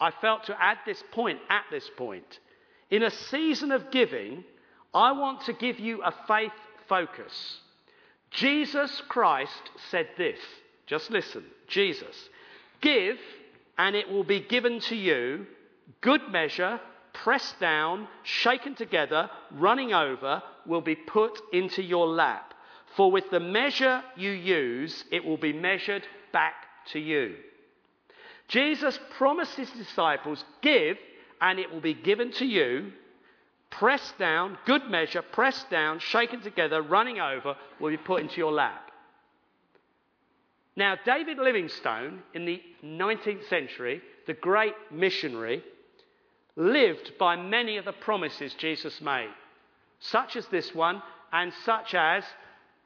[0.00, 2.38] I felt to add this point at this point.
[2.88, 4.44] In a season of giving,
[4.94, 6.52] I want to give you a faith
[6.88, 7.58] focus.
[8.30, 10.38] Jesus Christ said this.
[10.86, 11.44] Just listen.
[11.66, 12.16] Jesus.
[12.80, 13.18] Give,
[13.76, 15.46] and it will be given to you,
[16.00, 16.78] good measure,
[17.22, 22.54] pressed down, shaken together, running over, will be put into your lap.
[22.96, 26.54] For with the measure you use, it will be measured back
[26.92, 27.36] to you.
[28.48, 30.96] Jesus promised his disciples, Give,
[31.40, 32.92] and it will be given to you.
[33.70, 38.52] Pressed down, good measure, pressed down, shaken together, running over, will be put into your
[38.52, 38.90] lap.
[40.74, 45.62] Now, David Livingstone, in the 19th century, the great missionary,
[46.58, 49.30] lived by many of the promises Jesus made,
[50.00, 51.00] such as this one,
[51.32, 52.24] and such as,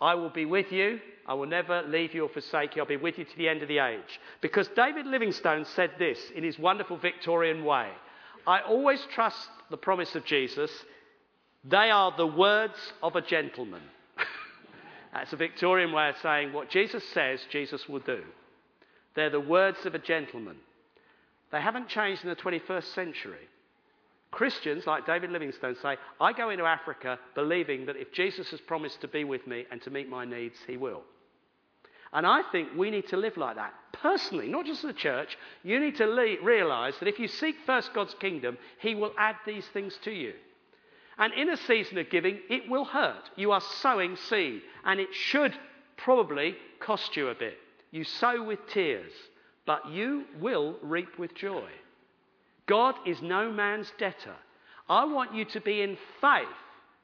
[0.00, 2.96] I will be with you, I will never leave you or forsake you, I'll be
[2.96, 4.20] with you to the end of the age.
[4.42, 7.88] Because David Livingstone said this in his wonderful Victorian way
[8.46, 10.70] I always trust the promise of Jesus,
[11.64, 13.82] they are the words of a gentleman.
[15.12, 18.22] That's a Victorian way of saying what Jesus says, Jesus will do.
[19.14, 20.56] They're the words of a gentleman.
[21.52, 23.48] They haven't changed in the 21st century.
[24.32, 29.00] Christians like David Livingstone say, I go into Africa believing that if Jesus has promised
[29.02, 31.02] to be with me and to meet my needs, he will.
[32.14, 33.74] And I think we need to live like that.
[33.92, 37.94] Personally, not just the church, you need to le- realize that if you seek first
[37.94, 40.32] God's kingdom, he will add these things to you.
[41.18, 43.30] And in a season of giving, it will hurt.
[43.36, 45.54] You are sowing seed, and it should
[45.98, 47.58] probably cost you a bit.
[47.90, 49.12] You sow with tears,
[49.66, 51.68] but you will reap with joy.
[52.66, 54.36] God is no man's debtor.
[54.88, 56.46] I want you to be in faith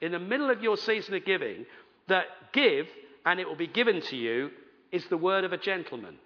[0.01, 1.67] in the middle of your season of giving
[2.09, 2.87] that give
[3.27, 4.51] and it will be given to you
[4.93, 6.17] is the word of a gentleman.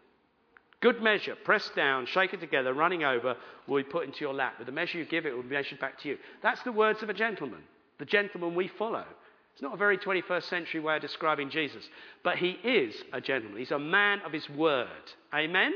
[0.80, 3.36] Good measure, pressed down, shaken together, running over,
[3.68, 4.54] will be put into your lap.
[4.58, 6.18] With the measure you give, it will be measured back to you.
[6.42, 7.62] That's the words of a gentleman,
[7.98, 9.04] the gentleman we follow.
[9.52, 11.84] It's not a very 21st century way of describing Jesus,
[12.24, 13.58] but he is a gentleman.
[13.58, 14.88] He's a man of his word.
[15.34, 15.72] Amen?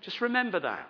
[0.00, 0.88] Just remember that.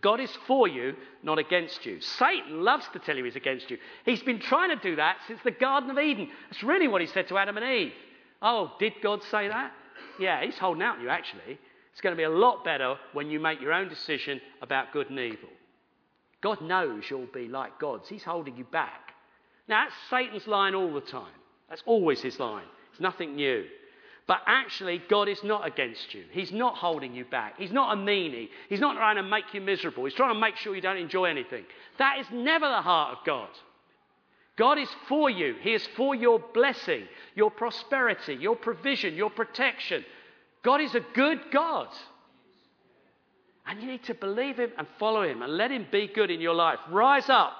[0.00, 2.00] God is for you, not against you.
[2.00, 3.76] Satan loves to tell you he's against you.
[4.04, 6.28] He's been trying to do that since the Garden of Eden.
[6.50, 7.92] That's really what he said to Adam and Eve.
[8.40, 9.72] Oh, did God say that?
[10.18, 11.58] Yeah, he's holding out on you, actually.
[11.92, 15.10] It's going to be a lot better when you make your own decision about good
[15.10, 15.50] and evil.
[16.40, 18.08] God knows you'll be like gods.
[18.08, 19.12] He's holding you back.
[19.68, 21.32] Now, that's Satan's line all the time.
[21.68, 22.64] That's always his line.
[22.90, 23.64] It's nothing new.
[24.26, 26.24] But actually, God is not against you.
[26.30, 27.54] He's not holding you back.
[27.58, 28.48] He's not a meanie.
[28.68, 30.04] He's not trying to make you miserable.
[30.04, 31.64] He's trying to make sure you don't enjoy anything.
[31.98, 33.48] That is never the heart of God.
[34.56, 35.56] God is for you.
[35.60, 37.04] He is for your blessing,
[37.34, 40.04] your prosperity, your provision, your protection.
[40.62, 41.88] God is a good God.
[43.66, 46.40] And you need to believe Him and follow Him and let Him be good in
[46.40, 46.78] your life.
[46.90, 47.54] Rise up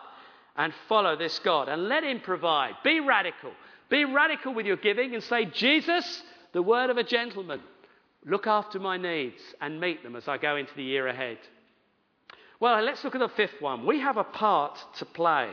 [0.57, 2.75] and follow this God and let Him provide.
[2.85, 3.53] Be radical.
[3.89, 6.23] Be radical with your giving and say, Jesus,
[6.53, 7.61] the word of a gentleman.
[8.25, 11.39] Look after my needs and meet them as I go into the year ahead.
[12.61, 13.85] Well, let's look at the fifth one.
[13.85, 15.51] We have a part to play.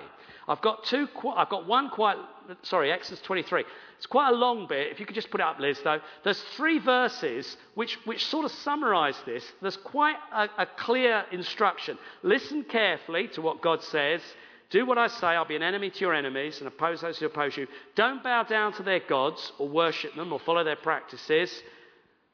[0.47, 1.07] I've got two.
[1.35, 2.17] I've got one quite.
[2.63, 3.63] Sorry, Exodus 23.
[3.97, 4.91] It's quite a long bit.
[4.91, 5.99] If you could just put it up, Liz, though.
[6.23, 9.43] There's three verses which, which sort of summarize this.
[9.61, 11.97] There's quite a, a clear instruction.
[12.23, 14.21] Listen carefully to what God says.
[14.69, 15.27] Do what I say.
[15.27, 17.67] I'll be an enemy to your enemies and oppose those who oppose you.
[17.95, 21.51] Don't bow down to their gods or worship them or follow their practices.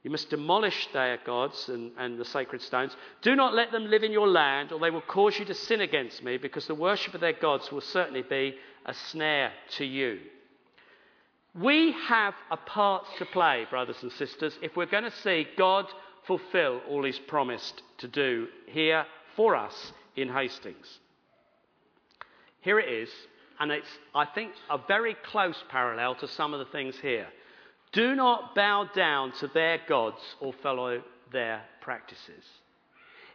[0.03, 2.95] You must demolish their gods and, and, the sacred stones.
[3.23, 5.81] Do not let them live in your land, or they will cause you to sin
[5.81, 8.55] against me, because the worship of their gods will certainly be
[8.85, 10.19] a snare to you.
[11.59, 15.87] We have a part to play, brothers and sisters, if we're going to see God
[16.27, 20.99] fulfill all He's promised to do here for us in Hastings.
[22.65, 23.09] Here it is,
[23.59, 27.27] and it's, I think, a very close parallel to some of the things here.
[27.91, 32.43] Do not bow down to their gods or follow their practices.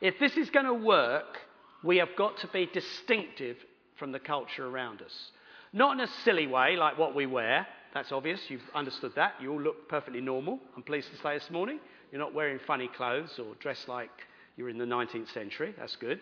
[0.00, 1.38] If this is going to work,
[1.84, 3.56] we have got to be distinctive
[4.00, 5.30] from the culture around us.
[5.72, 7.68] Not in a silly way like what we wear.
[7.94, 8.40] That's obvious.
[8.48, 9.34] You've understood that.
[9.40, 10.58] You all look perfectly normal.
[10.74, 11.78] I'm pleased to say this morning.
[12.10, 14.10] You're not wearing funny clothes or dressed like
[14.56, 15.72] you're in the 19th century.
[15.78, 16.18] That's good.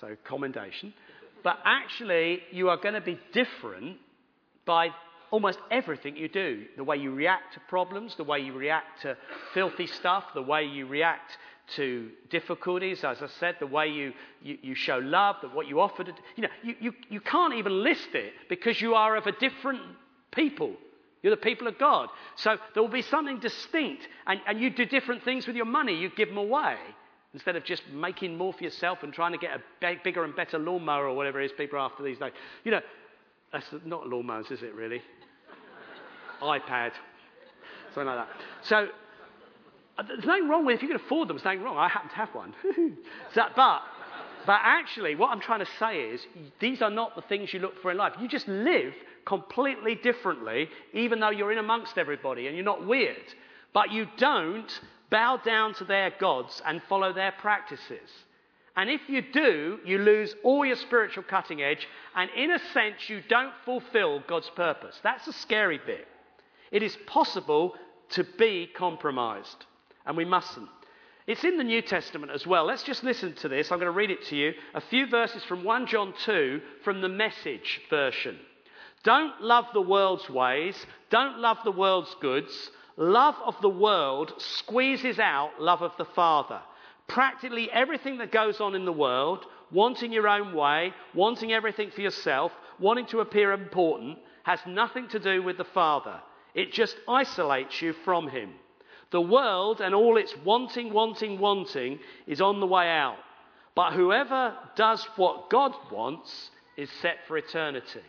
[0.00, 0.92] So, commendation.
[1.42, 3.98] But actually, you are going to be different
[4.64, 4.90] by
[5.30, 9.16] almost everything you do the way you react to problems, the way you react to
[9.54, 11.36] filthy stuff, the way you react
[11.76, 14.12] to difficulties, as I said, the way you,
[14.42, 17.54] you, you show love, that what you offer to, you know, you, you, you can't
[17.54, 19.82] even list it because you are of a different
[20.30, 20.72] people.
[21.22, 22.08] You're the people of God.
[22.36, 25.94] So there will be something distinct, and, and you do different things with your money.
[25.94, 26.76] You give them away
[27.34, 30.58] instead of just making more for yourself and trying to get a bigger and better
[30.58, 32.32] lawnmower or whatever it is people are after these days.
[32.64, 32.80] You know,
[33.52, 35.02] that's not lawnmowers, is it really?
[36.42, 36.92] iPad,
[37.94, 38.28] something like that.
[38.62, 38.88] So
[39.98, 41.36] uh, there's nothing wrong with if you can afford them.
[41.36, 41.76] There's nothing wrong.
[41.76, 42.54] I happen to have one.
[43.34, 43.82] so, but
[44.46, 46.26] but actually, what I'm trying to say is
[46.58, 48.14] these are not the things you look for in life.
[48.18, 48.94] You just live
[49.26, 53.16] completely differently, even though you're in amongst everybody and you're not weird.
[53.74, 54.70] But you don't
[55.10, 58.10] bow down to their gods and follow their practices.
[58.76, 63.08] And if you do, you lose all your spiritual cutting edge, and in a sense,
[63.08, 64.98] you don't fulfill God's purpose.
[65.02, 66.06] That's a scary bit.
[66.70, 67.74] It is possible
[68.10, 69.66] to be compromised,
[70.06, 70.68] and we mustn't.
[71.26, 72.64] It's in the New Testament as well.
[72.64, 73.70] Let's just listen to this.
[73.70, 74.54] I'm going to read it to you.
[74.74, 78.38] A few verses from 1 John 2 from the message version.
[79.04, 80.74] Don't love the world's ways.
[81.10, 82.70] Don't love the world's goods.
[82.98, 86.60] Love of the world squeezes out love of the Father.
[87.06, 92.00] Practically everything that goes on in the world, wanting your own way, wanting everything for
[92.00, 96.20] yourself, wanting to appear important, has nothing to do with the Father.
[96.56, 98.50] It just isolates you from Him.
[99.12, 103.18] The world and all its wanting, wanting, wanting is on the way out.
[103.76, 108.02] But whoever does what God wants is set for eternity.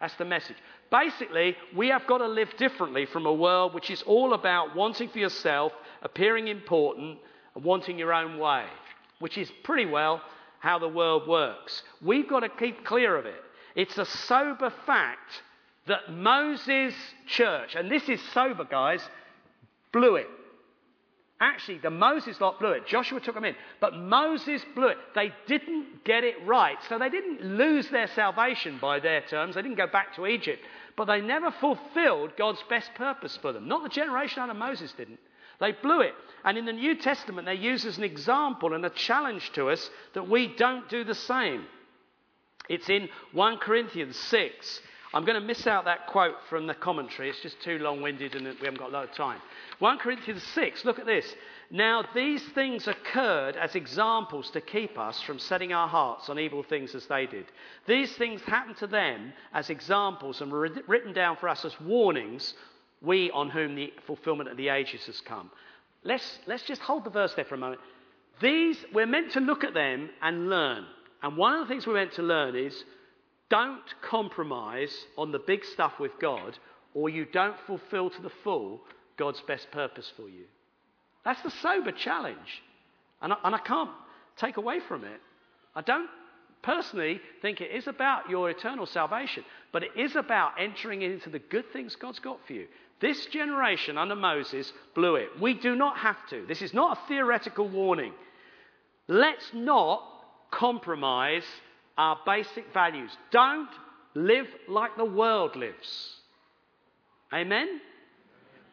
[0.00, 0.56] That's the message.
[0.94, 5.08] Basically, we have got to live differently from a world which is all about wanting
[5.08, 5.72] for yourself,
[6.02, 7.18] appearing important,
[7.56, 8.64] and wanting your own way,
[9.18, 10.22] which is pretty well
[10.60, 11.82] how the world works.
[12.00, 13.42] We've got to keep clear of it.
[13.74, 15.42] It's a sober fact
[15.88, 16.94] that Moses'
[17.26, 19.00] church, and this is sober, guys,
[19.92, 20.28] blew it.
[21.40, 22.86] Actually, the Moses lot blew it.
[22.86, 23.56] Joshua took them in.
[23.80, 24.96] But Moses blew it.
[25.14, 26.76] They didn't get it right.
[26.88, 29.56] So they didn't lose their salvation by their terms.
[29.56, 30.62] They didn't go back to Egypt.
[30.96, 33.68] But they never fulfilled God's best purpose for them.
[33.68, 35.18] Not the generation under Moses didn't.
[35.60, 36.14] They blew it.
[36.44, 39.90] And in the New Testament, they use as an example and a challenge to us
[40.14, 41.64] that we don't do the same.
[42.68, 44.80] It's in 1 Corinthians 6.
[45.14, 47.30] I'm going to miss out that quote from the commentary.
[47.30, 49.40] It's just too long winded and we haven't got a lot of time.
[49.78, 51.36] 1 Corinthians 6, look at this.
[51.70, 56.64] Now, these things occurred as examples to keep us from setting our hearts on evil
[56.64, 57.46] things as they did.
[57.86, 62.54] These things happened to them as examples and were written down for us as warnings,
[63.00, 65.48] we on whom the fulfillment of the ages has come.
[66.02, 67.80] Let's, let's just hold the verse there for a moment.
[68.40, 70.86] These, we're meant to look at them and learn.
[71.22, 72.84] And one of the things we're meant to learn is
[73.50, 76.58] don't compromise on the big stuff with God,
[76.94, 78.80] or you don't fulfill to the full
[79.16, 80.44] God's best purpose for you.
[81.24, 82.62] That's the sober challenge.
[83.22, 83.90] And I, and I can't
[84.36, 85.20] take away from it.
[85.74, 86.08] I don't
[86.62, 91.38] personally think it is about your eternal salvation, but it is about entering into the
[91.38, 92.66] good things God's got for you.
[93.00, 95.28] This generation under Moses blew it.
[95.40, 96.44] We do not have to.
[96.46, 98.12] This is not a theoretical warning.
[99.08, 100.02] Let's not
[100.50, 101.44] compromise
[101.96, 103.10] our basic values.
[103.30, 103.68] Don't
[104.14, 106.14] live like the world lives.
[107.32, 107.80] Amen?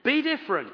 [0.03, 0.69] Be different.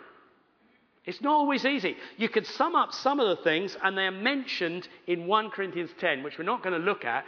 [1.06, 1.96] It's not always easy.
[2.18, 6.22] You could sum up some of the things, and they're mentioned in 1 Corinthians 10,
[6.22, 7.24] which we're not going to look at.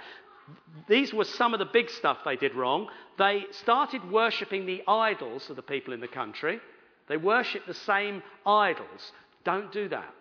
[0.90, 2.90] These were some of the big stuff they did wrong.
[3.18, 6.60] They started worshipping the idols of the people in the country.
[7.08, 9.14] They worshipped the same idols.
[9.46, 10.14] Don't do that.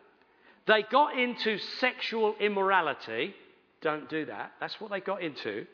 [0.66, 3.34] They got into sexual immorality.
[3.81, 4.53] Don't do that.
[4.61, 5.66] That's what they got into.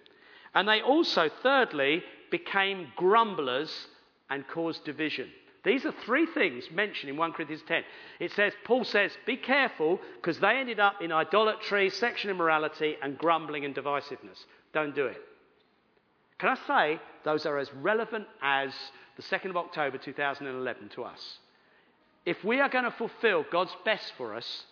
[0.54, 3.86] And they also, thirdly, became grumblers
[4.30, 5.28] and caused division.
[5.64, 7.82] These are three things mentioned in 1 Corinthians 10.
[8.20, 13.16] It says, Paul says, be careful because they ended up in idolatry, sexual immorality, and
[13.16, 14.44] grumbling and divisiveness.
[14.74, 15.20] Don't do it.
[16.38, 18.74] Can I say those are as relevant as
[19.16, 21.38] the 2nd of October 2011 to us?
[22.26, 24.64] If we are going to fulfill God's best for us,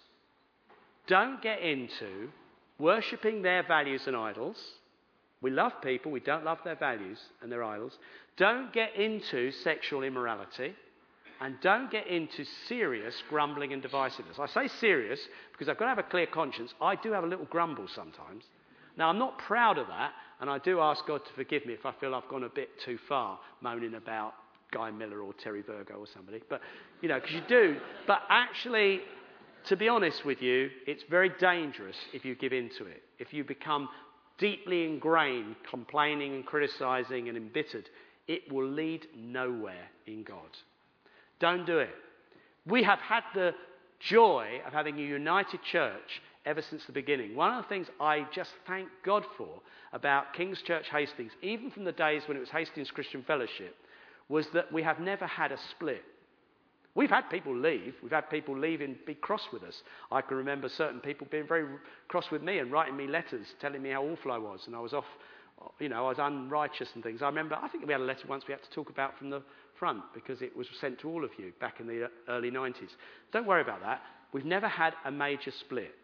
[1.07, 2.31] don't get into
[2.83, 4.57] worshipping their values and idols.
[5.41, 7.97] We love people, we don't love their values and their idols.
[8.37, 10.75] Don't get into sexual immorality.
[11.41, 14.39] And don't get into serious grumbling and divisiveness.
[14.39, 15.19] I say serious
[15.51, 16.73] because I've got to have a clear conscience.
[16.81, 18.45] I do have a little grumble sometimes.
[18.97, 21.85] Now, I'm not proud of that, and I do ask God to forgive me if
[21.85, 24.35] I feel I've gone a bit too far moaning about
[24.71, 26.43] Guy Miller or Terry Virgo or somebody.
[26.49, 26.61] But,
[27.01, 27.77] you know, because you do.
[28.07, 29.01] But actually,
[29.67, 33.03] to be honest with you, it's very dangerous if you give in to it.
[33.19, 33.89] If you become
[34.39, 37.89] deeply ingrained, complaining and criticizing and embittered,
[38.29, 40.39] it will lead nowhere in God.
[41.41, 41.95] Don't do it.
[42.67, 43.55] We have had the
[44.01, 47.37] joy of having a united church ever since the beginning.
[47.37, 49.61] One of the things I just thank God for
[49.93, 53.77] about King's Church Hastings, even from the days when it was Hastings Christian Fellowship,
[54.29, 56.03] was that we have never had a split.
[56.95, 57.95] We've had people leave.
[58.03, 59.83] We've had people leave and be cross with us.
[60.11, 61.65] I can remember certain people being very
[62.09, 64.81] cross with me and writing me letters telling me how awful I was and I
[64.81, 65.07] was off,
[65.79, 67.23] you know, I was unrighteous and things.
[67.23, 69.31] I remember, I think we had a letter once we had to talk about from
[69.31, 69.43] the
[69.79, 72.91] front because it was sent to all of you back in the early 90s.
[73.33, 74.03] Don't worry about that.
[74.33, 75.95] We've never had a major split.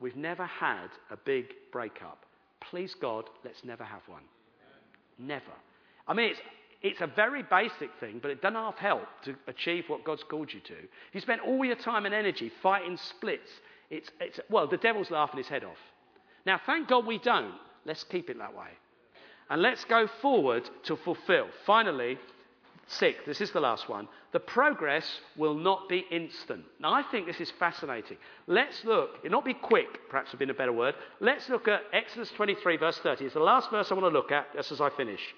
[0.00, 2.26] We've never had a big breakup.
[2.68, 4.22] Please God, let's never have one.
[5.18, 5.52] Never.
[6.08, 6.40] I mean, it's,
[6.86, 10.60] it's a very basic thing, but it doesn't help to achieve what God's called you
[10.60, 10.74] to.
[11.12, 13.50] You spend all your time and energy fighting splits.
[13.90, 15.78] It's, it's, well, the devil's laughing his head off.
[16.44, 17.54] Now, thank God we don't.
[17.84, 18.68] Let's keep it that way.
[19.50, 21.48] And let's go forward to fulfill.
[21.64, 22.18] Finally,
[22.86, 24.06] six, this is the last one.
[24.32, 26.64] The progress will not be instant.
[26.80, 28.18] Now, I think this is fascinating.
[28.46, 30.94] Let's look, it not be quick, perhaps would been a better word.
[31.18, 33.24] Let's look at Exodus 23, verse 30.
[33.24, 35.34] It's the last verse I want to look at just as I finish.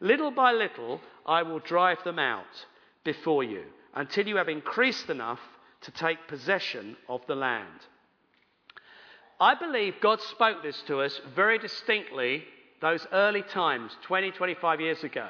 [0.00, 2.66] Little by little, I will drive them out
[3.04, 5.40] before you until you have increased enough
[5.82, 7.86] to take possession of the land.
[9.40, 12.44] I believe God spoke this to us very distinctly
[12.80, 15.28] those early times, 20, 25 years ago.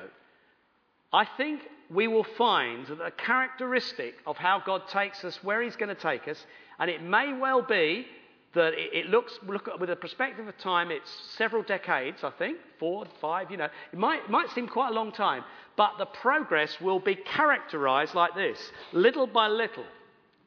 [1.12, 5.76] I think we will find that a characteristic of how God takes us, where He's
[5.76, 6.44] going to take us,
[6.78, 8.06] and it may well be
[8.58, 13.06] that it, looks, look with a perspective of time, it's several decades, I think, four,
[13.20, 13.68] five, you know.
[13.92, 15.44] It might, it might seem quite a long time,
[15.76, 18.58] but the progress will be characterized like this
[18.92, 19.86] little by little,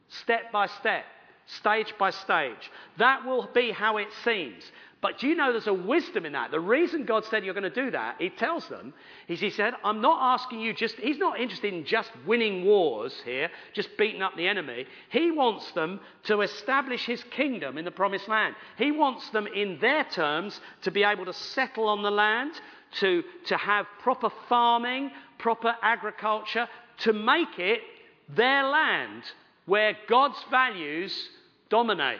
[0.09, 1.05] step by step,
[1.45, 2.69] stage by stage.
[2.97, 4.63] That will be how it seems.
[5.01, 6.51] But do you know there's a wisdom in that?
[6.51, 8.93] The reason God said you're going to do that, He tells them,
[9.27, 13.19] is He said, I'm not asking you just, He's not interested in just winning wars
[13.25, 14.85] here, just beating up the enemy.
[15.09, 18.55] He wants them to establish His kingdom in the promised land.
[18.77, 22.51] He wants them, in their terms, to be able to settle on the land,
[22.99, 26.67] to, to have proper farming, proper agriculture,
[26.99, 27.81] to make it
[28.29, 29.23] their land
[29.65, 31.29] where God's values
[31.69, 32.19] dominate.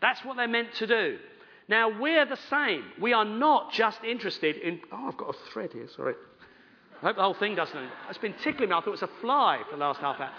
[0.00, 1.18] That's what they're meant to do.
[1.72, 2.84] Now, we're the same.
[3.00, 4.82] We are not just interested in.
[4.92, 6.12] Oh, I've got a thread here, sorry.
[7.00, 7.88] I hope the whole thing doesn't.
[8.10, 8.74] It's been tickling me.
[8.74, 10.30] I thought it was a fly for the last half hour.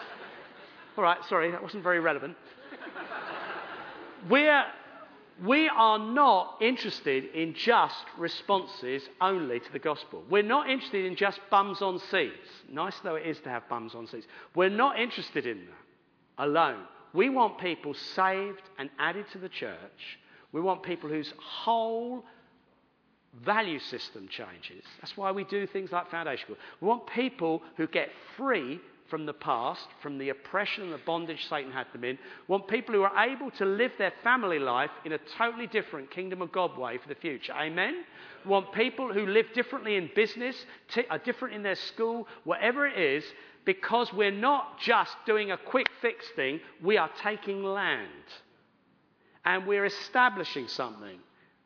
[0.96, 2.38] All right, sorry, that wasn't very relevant.
[4.30, 4.64] We're,
[5.44, 10.24] we are not interested in just responses only to the gospel.
[10.30, 13.96] We're not interested in just bums on seats, nice though it is to have bums
[13.96, 14.28] on seats.
[14.54, 15.66] We're not interested in
[16.38, 16.84] that alone.
[17.12, 20.20] We want people saved and added to the church
[20.54, 22.24] we want people whose whole
[23.44, 24.86] value system changes.
[25.02, 26.58] That's why we do things like Foundation School.
[26.80, 28.80] We want people who get free
[29.10, 32.18] from the past, from the oppression and the bondage Satan had them in.
[32.48, 36.10] We want people who are able to live their family life in a totally different
[36.12, 37.54] kingdom of God way for the future.
[37.54, 38.06] Amen?
[38.46, 40.56] We want people who live differently in business,
[40.94, 43.24] t- are different in their school, whatever it is,
[43.66, 48.10] because we're not just doing a quick fix thing, we are taking land
[49.46, 51.18] and we're establishing something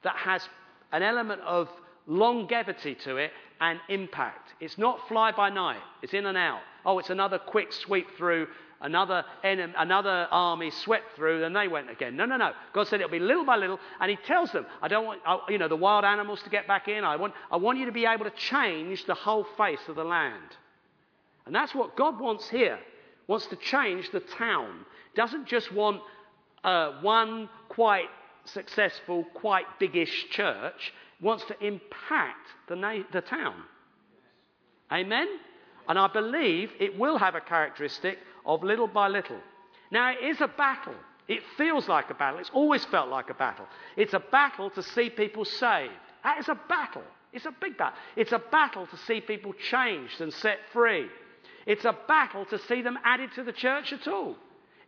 [0.03, 0.47] that has
[0.91, 1.69] an element of
[2.05, 4.53] longevity to it and impact.
[4.59, 6.61] It's not fly by night, it's in and out.
[6.86, 8.47] Oh, it's another quick sweep through
[8.82, 12.15] another, enemy, another army swept through, and they went again.
[12.15, 12.51] No, no, no.
[12.73, 15.57] God said it'll be little by little, and He tells them, I don't want, you
[15.57, 17.03] know, the wild animals to get back in.
[17.03, 20.03] I want, I want you to be able to change the whole face of the
[20.03, 20.57] land.
[21.45, 22.80] And that's what God wants here.
[23.28, 24.86] Wants to change the town.
[25.15, 26.01] Doesn't just want
[26.63, 28.09] uh, one quite
[28.45, 30.91] successful, quite biggish church.
[31.21, 33.53] Wants to impact the, na- the town.
[34.91, 35.28] Amen?
[35.88, 38.17] And I believe it will have a characteristic
[38.47, 39.39] of little by little.
[39.91, 40.95] Now, it is a battle.
[41.28, 42.39] It feels like a battle.
[42.39, 43.67] It's always felt like a battle.
[43.95, 45.93] It's a battle to see people saved.
[46.23, 47.03] That is a battle.
[47.32, 47.99] It's a big battle.
[48.15, 51.09] It's a battle to see people changed and set free.
[51.67, 54.36] It's a battle to see them added to the church at all.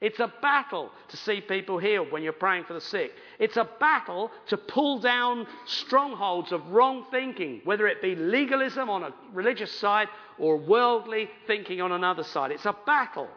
[0.02, 3.12] It's a battle to see people healed when you're praying for the sick.
[3.38, 9.04] It's a battle to pull down strongholds of wrong thinking, whether it be legalism on
[9.04, 12.52] a religious side or worldly thinking on another side.
[12.52, 13.28] It's a battle.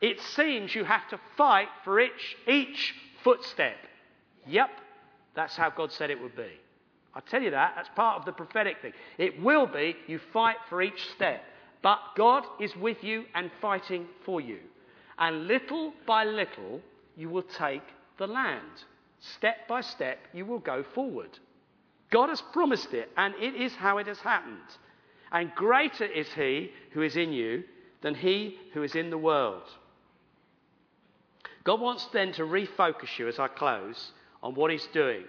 [0.00, 3.76] It seems you have to fight for each, each footstep.
[4.46, 4.70] Yep,
[5.34, 6.50] that's how God said it would be.
[7.14, 8.92] I tell you that, that's part of the prophetic thing.
[9.18, 11.42] It will be you fight for each step.
[11.82, 14.58] But God is with you and fighting for you.
[15.18, 16.80] And little by little,
[17.16, 17.82] you will take
[18.18, 18.84] the land.
[19.20, 21.38] Step by step, you will go forward.
[22.10, 24.58] God has promised it, and it is how it has happened.
[25.30, 27.64] And greater is He who is in you
[28.02, 29.62] than He who is in the world.
[31.64, 35.24] God wants then to refocus you as I close on what He's doing.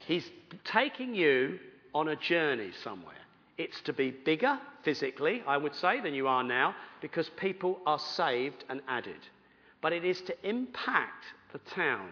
[0.00, 0.28] He's
[0.64, 1.58] taking you
[1.94, 3.14] on a journey somewhere.
[3.56, 7.98] It's to be bigger physically, I would say, than you are now because people are
[7.98, 9.28] saved and added.
[9.80, 12.08] But it is to impact the town.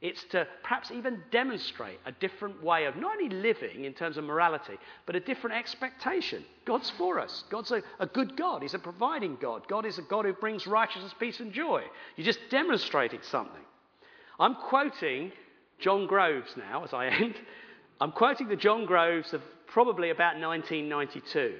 [0.00, 4.24] It's to perhaps even demonstrate a different way of not only living in terms of
[4.24, 6.42] morality, but a different expectation.
[6.64, 7.44] God's for us.
[7.50, 8.62] God's a, a good God.
[8.62, 9.68] He's a providing God.
[9.68, 11.82] God is a God who brings righteousness, peace, and joy.
[12.16, 13.60] You're just demonstrating something.
[14.38, 15.32] I'm quoting
[15.78, 17.34] John Groves now as I end.
[18.00, 19.42] I'm quoting the John Groves of
[19.72, 21.54] probably about 1992.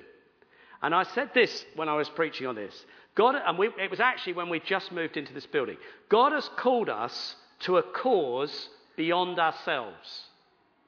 [0.83, 2.85] And I said this when I was preaching on this.
[3.15, 5.77] God, and we, it was actually when we just moved into this building.
[6.09, 10.29] God has called us to a cause beyond ourselves,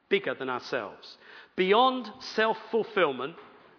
[0.09, 1.19] bigger than ourselves,
[1.57, 3.37] beyond self fulfillment,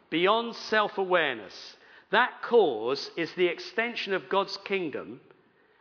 [0.09, 1.75] beyond self awareness.
[2.11, 5.19] That cause is the extension of God's kingdom,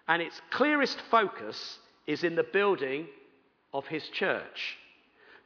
[0.09, 3.07] and its clearest focus is in the building
[3.75, 4.79] of His church.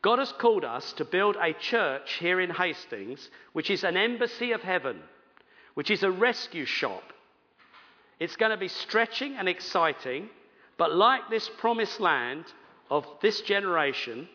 [0.06, 4.52] God has called us to build a church here in Hastings, which is an embassy
[4.52, 5.00] of heaven,
[5.74, 7.02] which is a rescue shop.
[8.20, 10.28] It's going to be stretching and exciting,
[10.78, 12.44] but like this promised land
[12.88, 14.28] of this generation,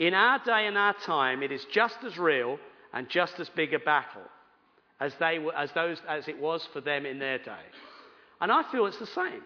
[0.00, 2.58] in our day and our time, it is just as real
[2.92, 4.26] and just as big a battle
[4.98, 7.66] as, they as, those, as it was for them in their day.
[8.40, 9.44] And I feel it's the same.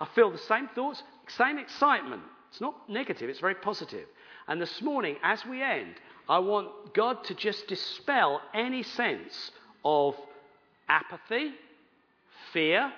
[0.00, 2.22] I feel the same thoughts, same excitement.
[2.50, 4.08] It's not negative, it's very positive.
[4.46, 5.94] And this morning, as we end,
[6.28, 9.50] I want God to just dispel any sense
[9.84, 10.14] of
[10.88, 11.52] apathy,
[12.52, 12.92] fear,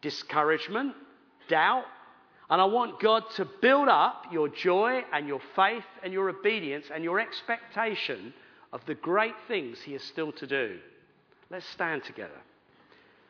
[0.00, 0.94] discouragement,
[1.48, 1.84] doubt.
[2.50, 6.86] And I want God to build up your joy and your faith and your obedience
[6.92, 8.34] and your expectation
[8.72, 10.78] of the great things He is still to do.
[11.50, 12.40] Let's stand together.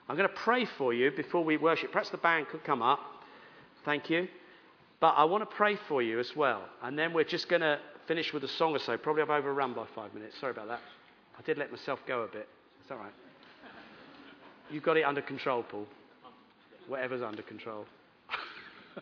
[0.09, 1.93] I'm going to pray for you before we worship.
[1.93, 3.01] Perhaps the band could come up.
[3.85, 4.29] Thank you.
[5.03, 6.63] But I want to pray for you as well.
[6.81, 8.97] And then we're just going to finish with a song or so.
[8.97, 10.39] Probably I've overrun by five minutes.
[10.39, 10.79] Sorry about that.
[11.37, 12.49] I did let myself go a bit.
[12.81, 13.13] It's all right.
[14.71, 15.89] You've got it under control, Paul.
[16.87, 17.85] Whatever's under control.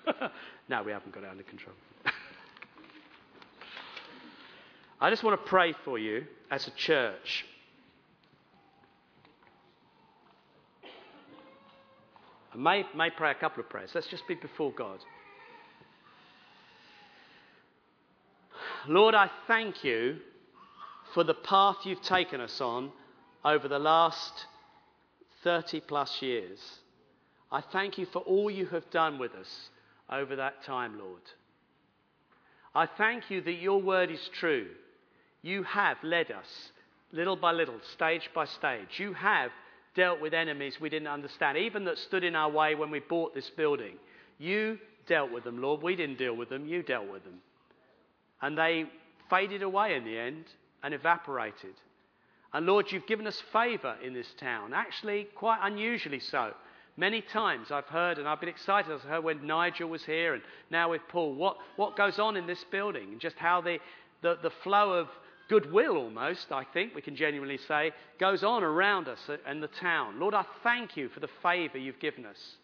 [0.71, 1.77] no, we haven't got it under control.
[5.03, 7.45] I just want to pray for you as a church.
[12.55, 13.91] I may, may pray a couple of prayers.
[13.95, 15.01] Let's just be before God.
[18.89, 20.19] Lord, I thank you
[21.13, 22.91] for the path you've taken us on
[23.45, 24.47] over the last
[25.45, 26.59] 30 plus years.
[27.53, 29.71] I thank you for all you have done with us
[30.11, 31.23] over that time, Lord.
[32.75, 34.69] I thank you that your word is true.
[35.43, 36.71] You have led us
[37.13, 38.99] little by little, stage by stage.
[38.99, 39.51] You have
[39.95, 43.35] dealt with enemies we didn't understand, even that stood in our way when we bought
[43.35, 43.97] this building.
[44.39, 45.83] You dealt with them, Lord.
[45.83, 47.41] We didn't deal with them, you dealt with them.
[48.43, 48.87] And they
[49.29, 50.45] faded away in the end
[50.83, 51.75] and evaporated.
[52.53, 56.53] And Lord, you've given us favour in this town, actually, quite unusually so.
[56.97, 60.43] Many times I've heard, and I've been excited, I've heard when Nigel was here and
[60.71, 63.79] now with Paul, what, what goes on in this building and just how the,
[64.23, 65.09] the, the flow of
[65.49, 70.19] goodwill almost, I think we can genuinely say, goes on around us and the town.
[70.19, 72.57] Lord, I thank you for the favour you've given us.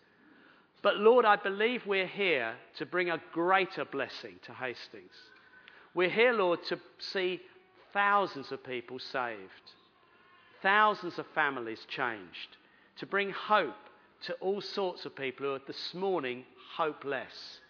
[0.82, 5.14] But Lord, I believe we're here to bring a greater blessing to Hastings.
[5.96, 7.40] We're here, Lord, to see
[7.94, 9.72] thousands of people saved,
[10.60, 12.58] thousands of families changed,
[12.98, 13.72] to bring hope
[14.26, 16.44] to all sorts of people who are this morning
[16.76, 17.60] hopeless.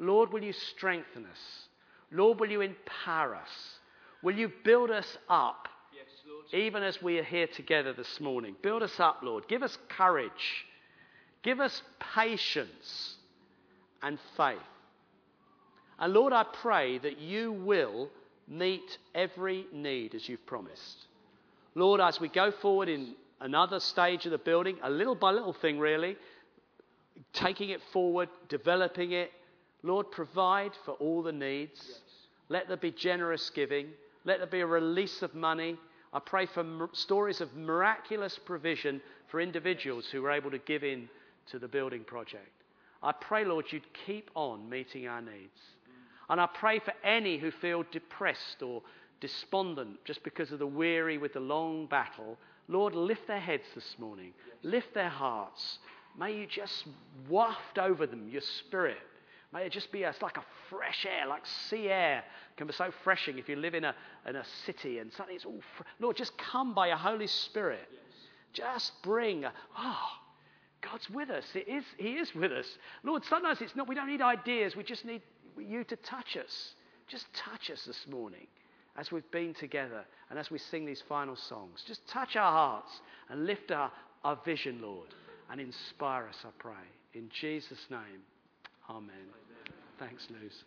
[0.00, 1.68] Lord, will you strengthen us?
[2.10, 3.78] Lord, will you empower us?
[4.24, 5.68] Will you build us up?
[5.94, 6.08] Yes,
[6.52, 8.56] even as we are here together this morning.
[8.60, 9.46] Build us up, Lord.
[9.46, 10.66] Give us courage.
[11.44, 13.14] Give us patience
[14.02, 14.58] and faith.
[16.02, 18.10] And Lord, I pray that you will
[18.48, 21.06] meet every need as you've promised.
[21.76, 25.52] Lord, as we go forward in another stage of the building, a little by little
[25.52, 26.16] thing really,
[27.32, 29.30] taking it forward, developing it,
[29.84, 31.80] Lord, provide for all the needs.
[31.88, 32.00] Yes.
[32.48, 33.86] Let there be generous giving.
[34.24, 35.78] Let there be a release of money.
[36.12, 41.08] I pray for stories of miraculous provision for individuals who were able to give in
[41.52, 42.50] to the building project.
[43.04, 45.60] I pray, Lord, you'd keep on meeting our needs.
[46.32, 48.82] And I pray for any who feel depressed or
[49.20, 52.36] despondent just because of the weary with the long battle.
[52.66, 54.32] Lord, lift their heads this morning,
[54.64, 55.78] lift their hearts.
[56.18, 56.86] May you just
[57.28, 58.98] waft over them your spirit
[59.52, 62.18] May it just be a, like a fresh air, like sea air.
[62.18, 63.94] It can be so freshing if you live in a,
[64.26, 65.60] in a city and suddenly it's all.
[65.76, 67.86] Fr- Lord, just come by your Holy Spirit.
[67.92, 68.00] Yes.
[68.54, 70.08] Just bring, a, oh,
[70.80, 71.44] God's with us.
[71.54, 72.66] It is, he is with us.
[73.02, 74.74] Lord, sometimes it's not, we don't need ideas.
[74.74, 75.20] We just need
[75.58, 76.74] you to touch us.
[77.08, 78.46] Just touch us this morning
[78.96, 81.82] as we've been together and as we sing these final songs.
[81.86, 82.90] Just touch our hearts
[83.28, 83.90] and lift our,
[84.24, 85.08] our vision, Lord,
[85.50, 86.72] and inspire us, I pray.
[87.14, 88.22] In Jesus' name,
[88.88, 89.14] amen.
[89.98, 90.64] Thanks, Luz.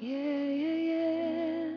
[0.00, 1.74] Yeah, yeah, yeah.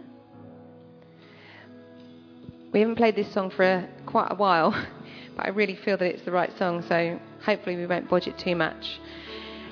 [2.72, 4.72] We haven't played this song for a, quite a while,
[5.36, 8.38] but I really feel that it's the right song, so hopefully we won't budge it
[8.38, 9.00] too much.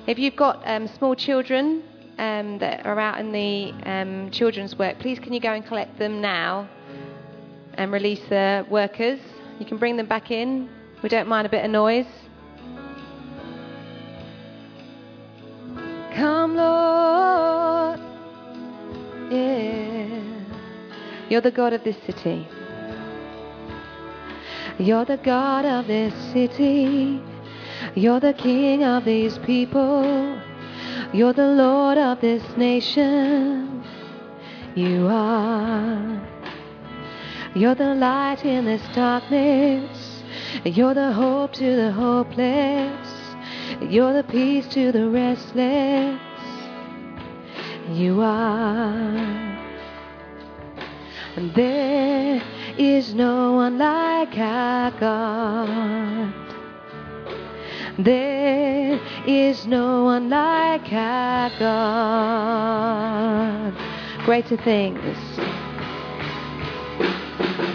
[0.08, 1.82] If you've got um, small children
[2.16, 5.98] um, that are out in the um, children's work, please can you go and collect
[5.98, 6.66] them now
[7.74, 9.20] and release the workers?
[9.60, 10.70] You can bring them back in.
[11.02, 12.06] We don't mind a bit of noise.
[16.16, 18.00] Come, Lord.
[19.30, 20.42] Yeah.
[21.28, 22.48] You're the God of this city.
[24.78, 27.20] You're the God of this city.
[27.98, 30.40] You're the King of these people.
[31.12, 33.82] You're the Lord of this nation.
[34.76, 36.22] You are.
[37.56, 40.22] You're the light in this darkness.
[40.64, 43.08] You're the hope to the hopeless.
[43.80, 46.20] You're the peace to the restless.
[47.90, 49.58] You are.
[51.36, 52.40] There
[52.78, 56.37] is no one like our God.
[57.98, 62.94] There is no one like our God.
[64.24, 65.16] Greater things.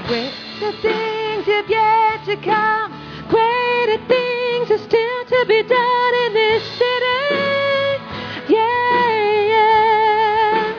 [0.07, 2.93] Greater things have yet to come.
[3.27, 7.99] Greater things are still to be done in this city.
[8.47, 10.71] Yeah, yeah.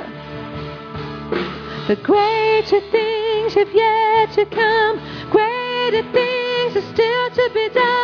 [1.89, 4.99] The greater things have yet to come.
[5.31, 8.04] Greater things are still to be done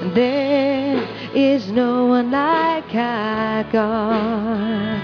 [0.00, 1.02] There
[1.34, 5.02] is no one like our God.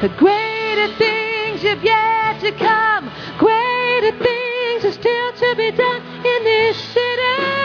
[0.00, 3.10] the greater things have yet to come.
[3.38, 7.63] Greater things are still to be done in this city.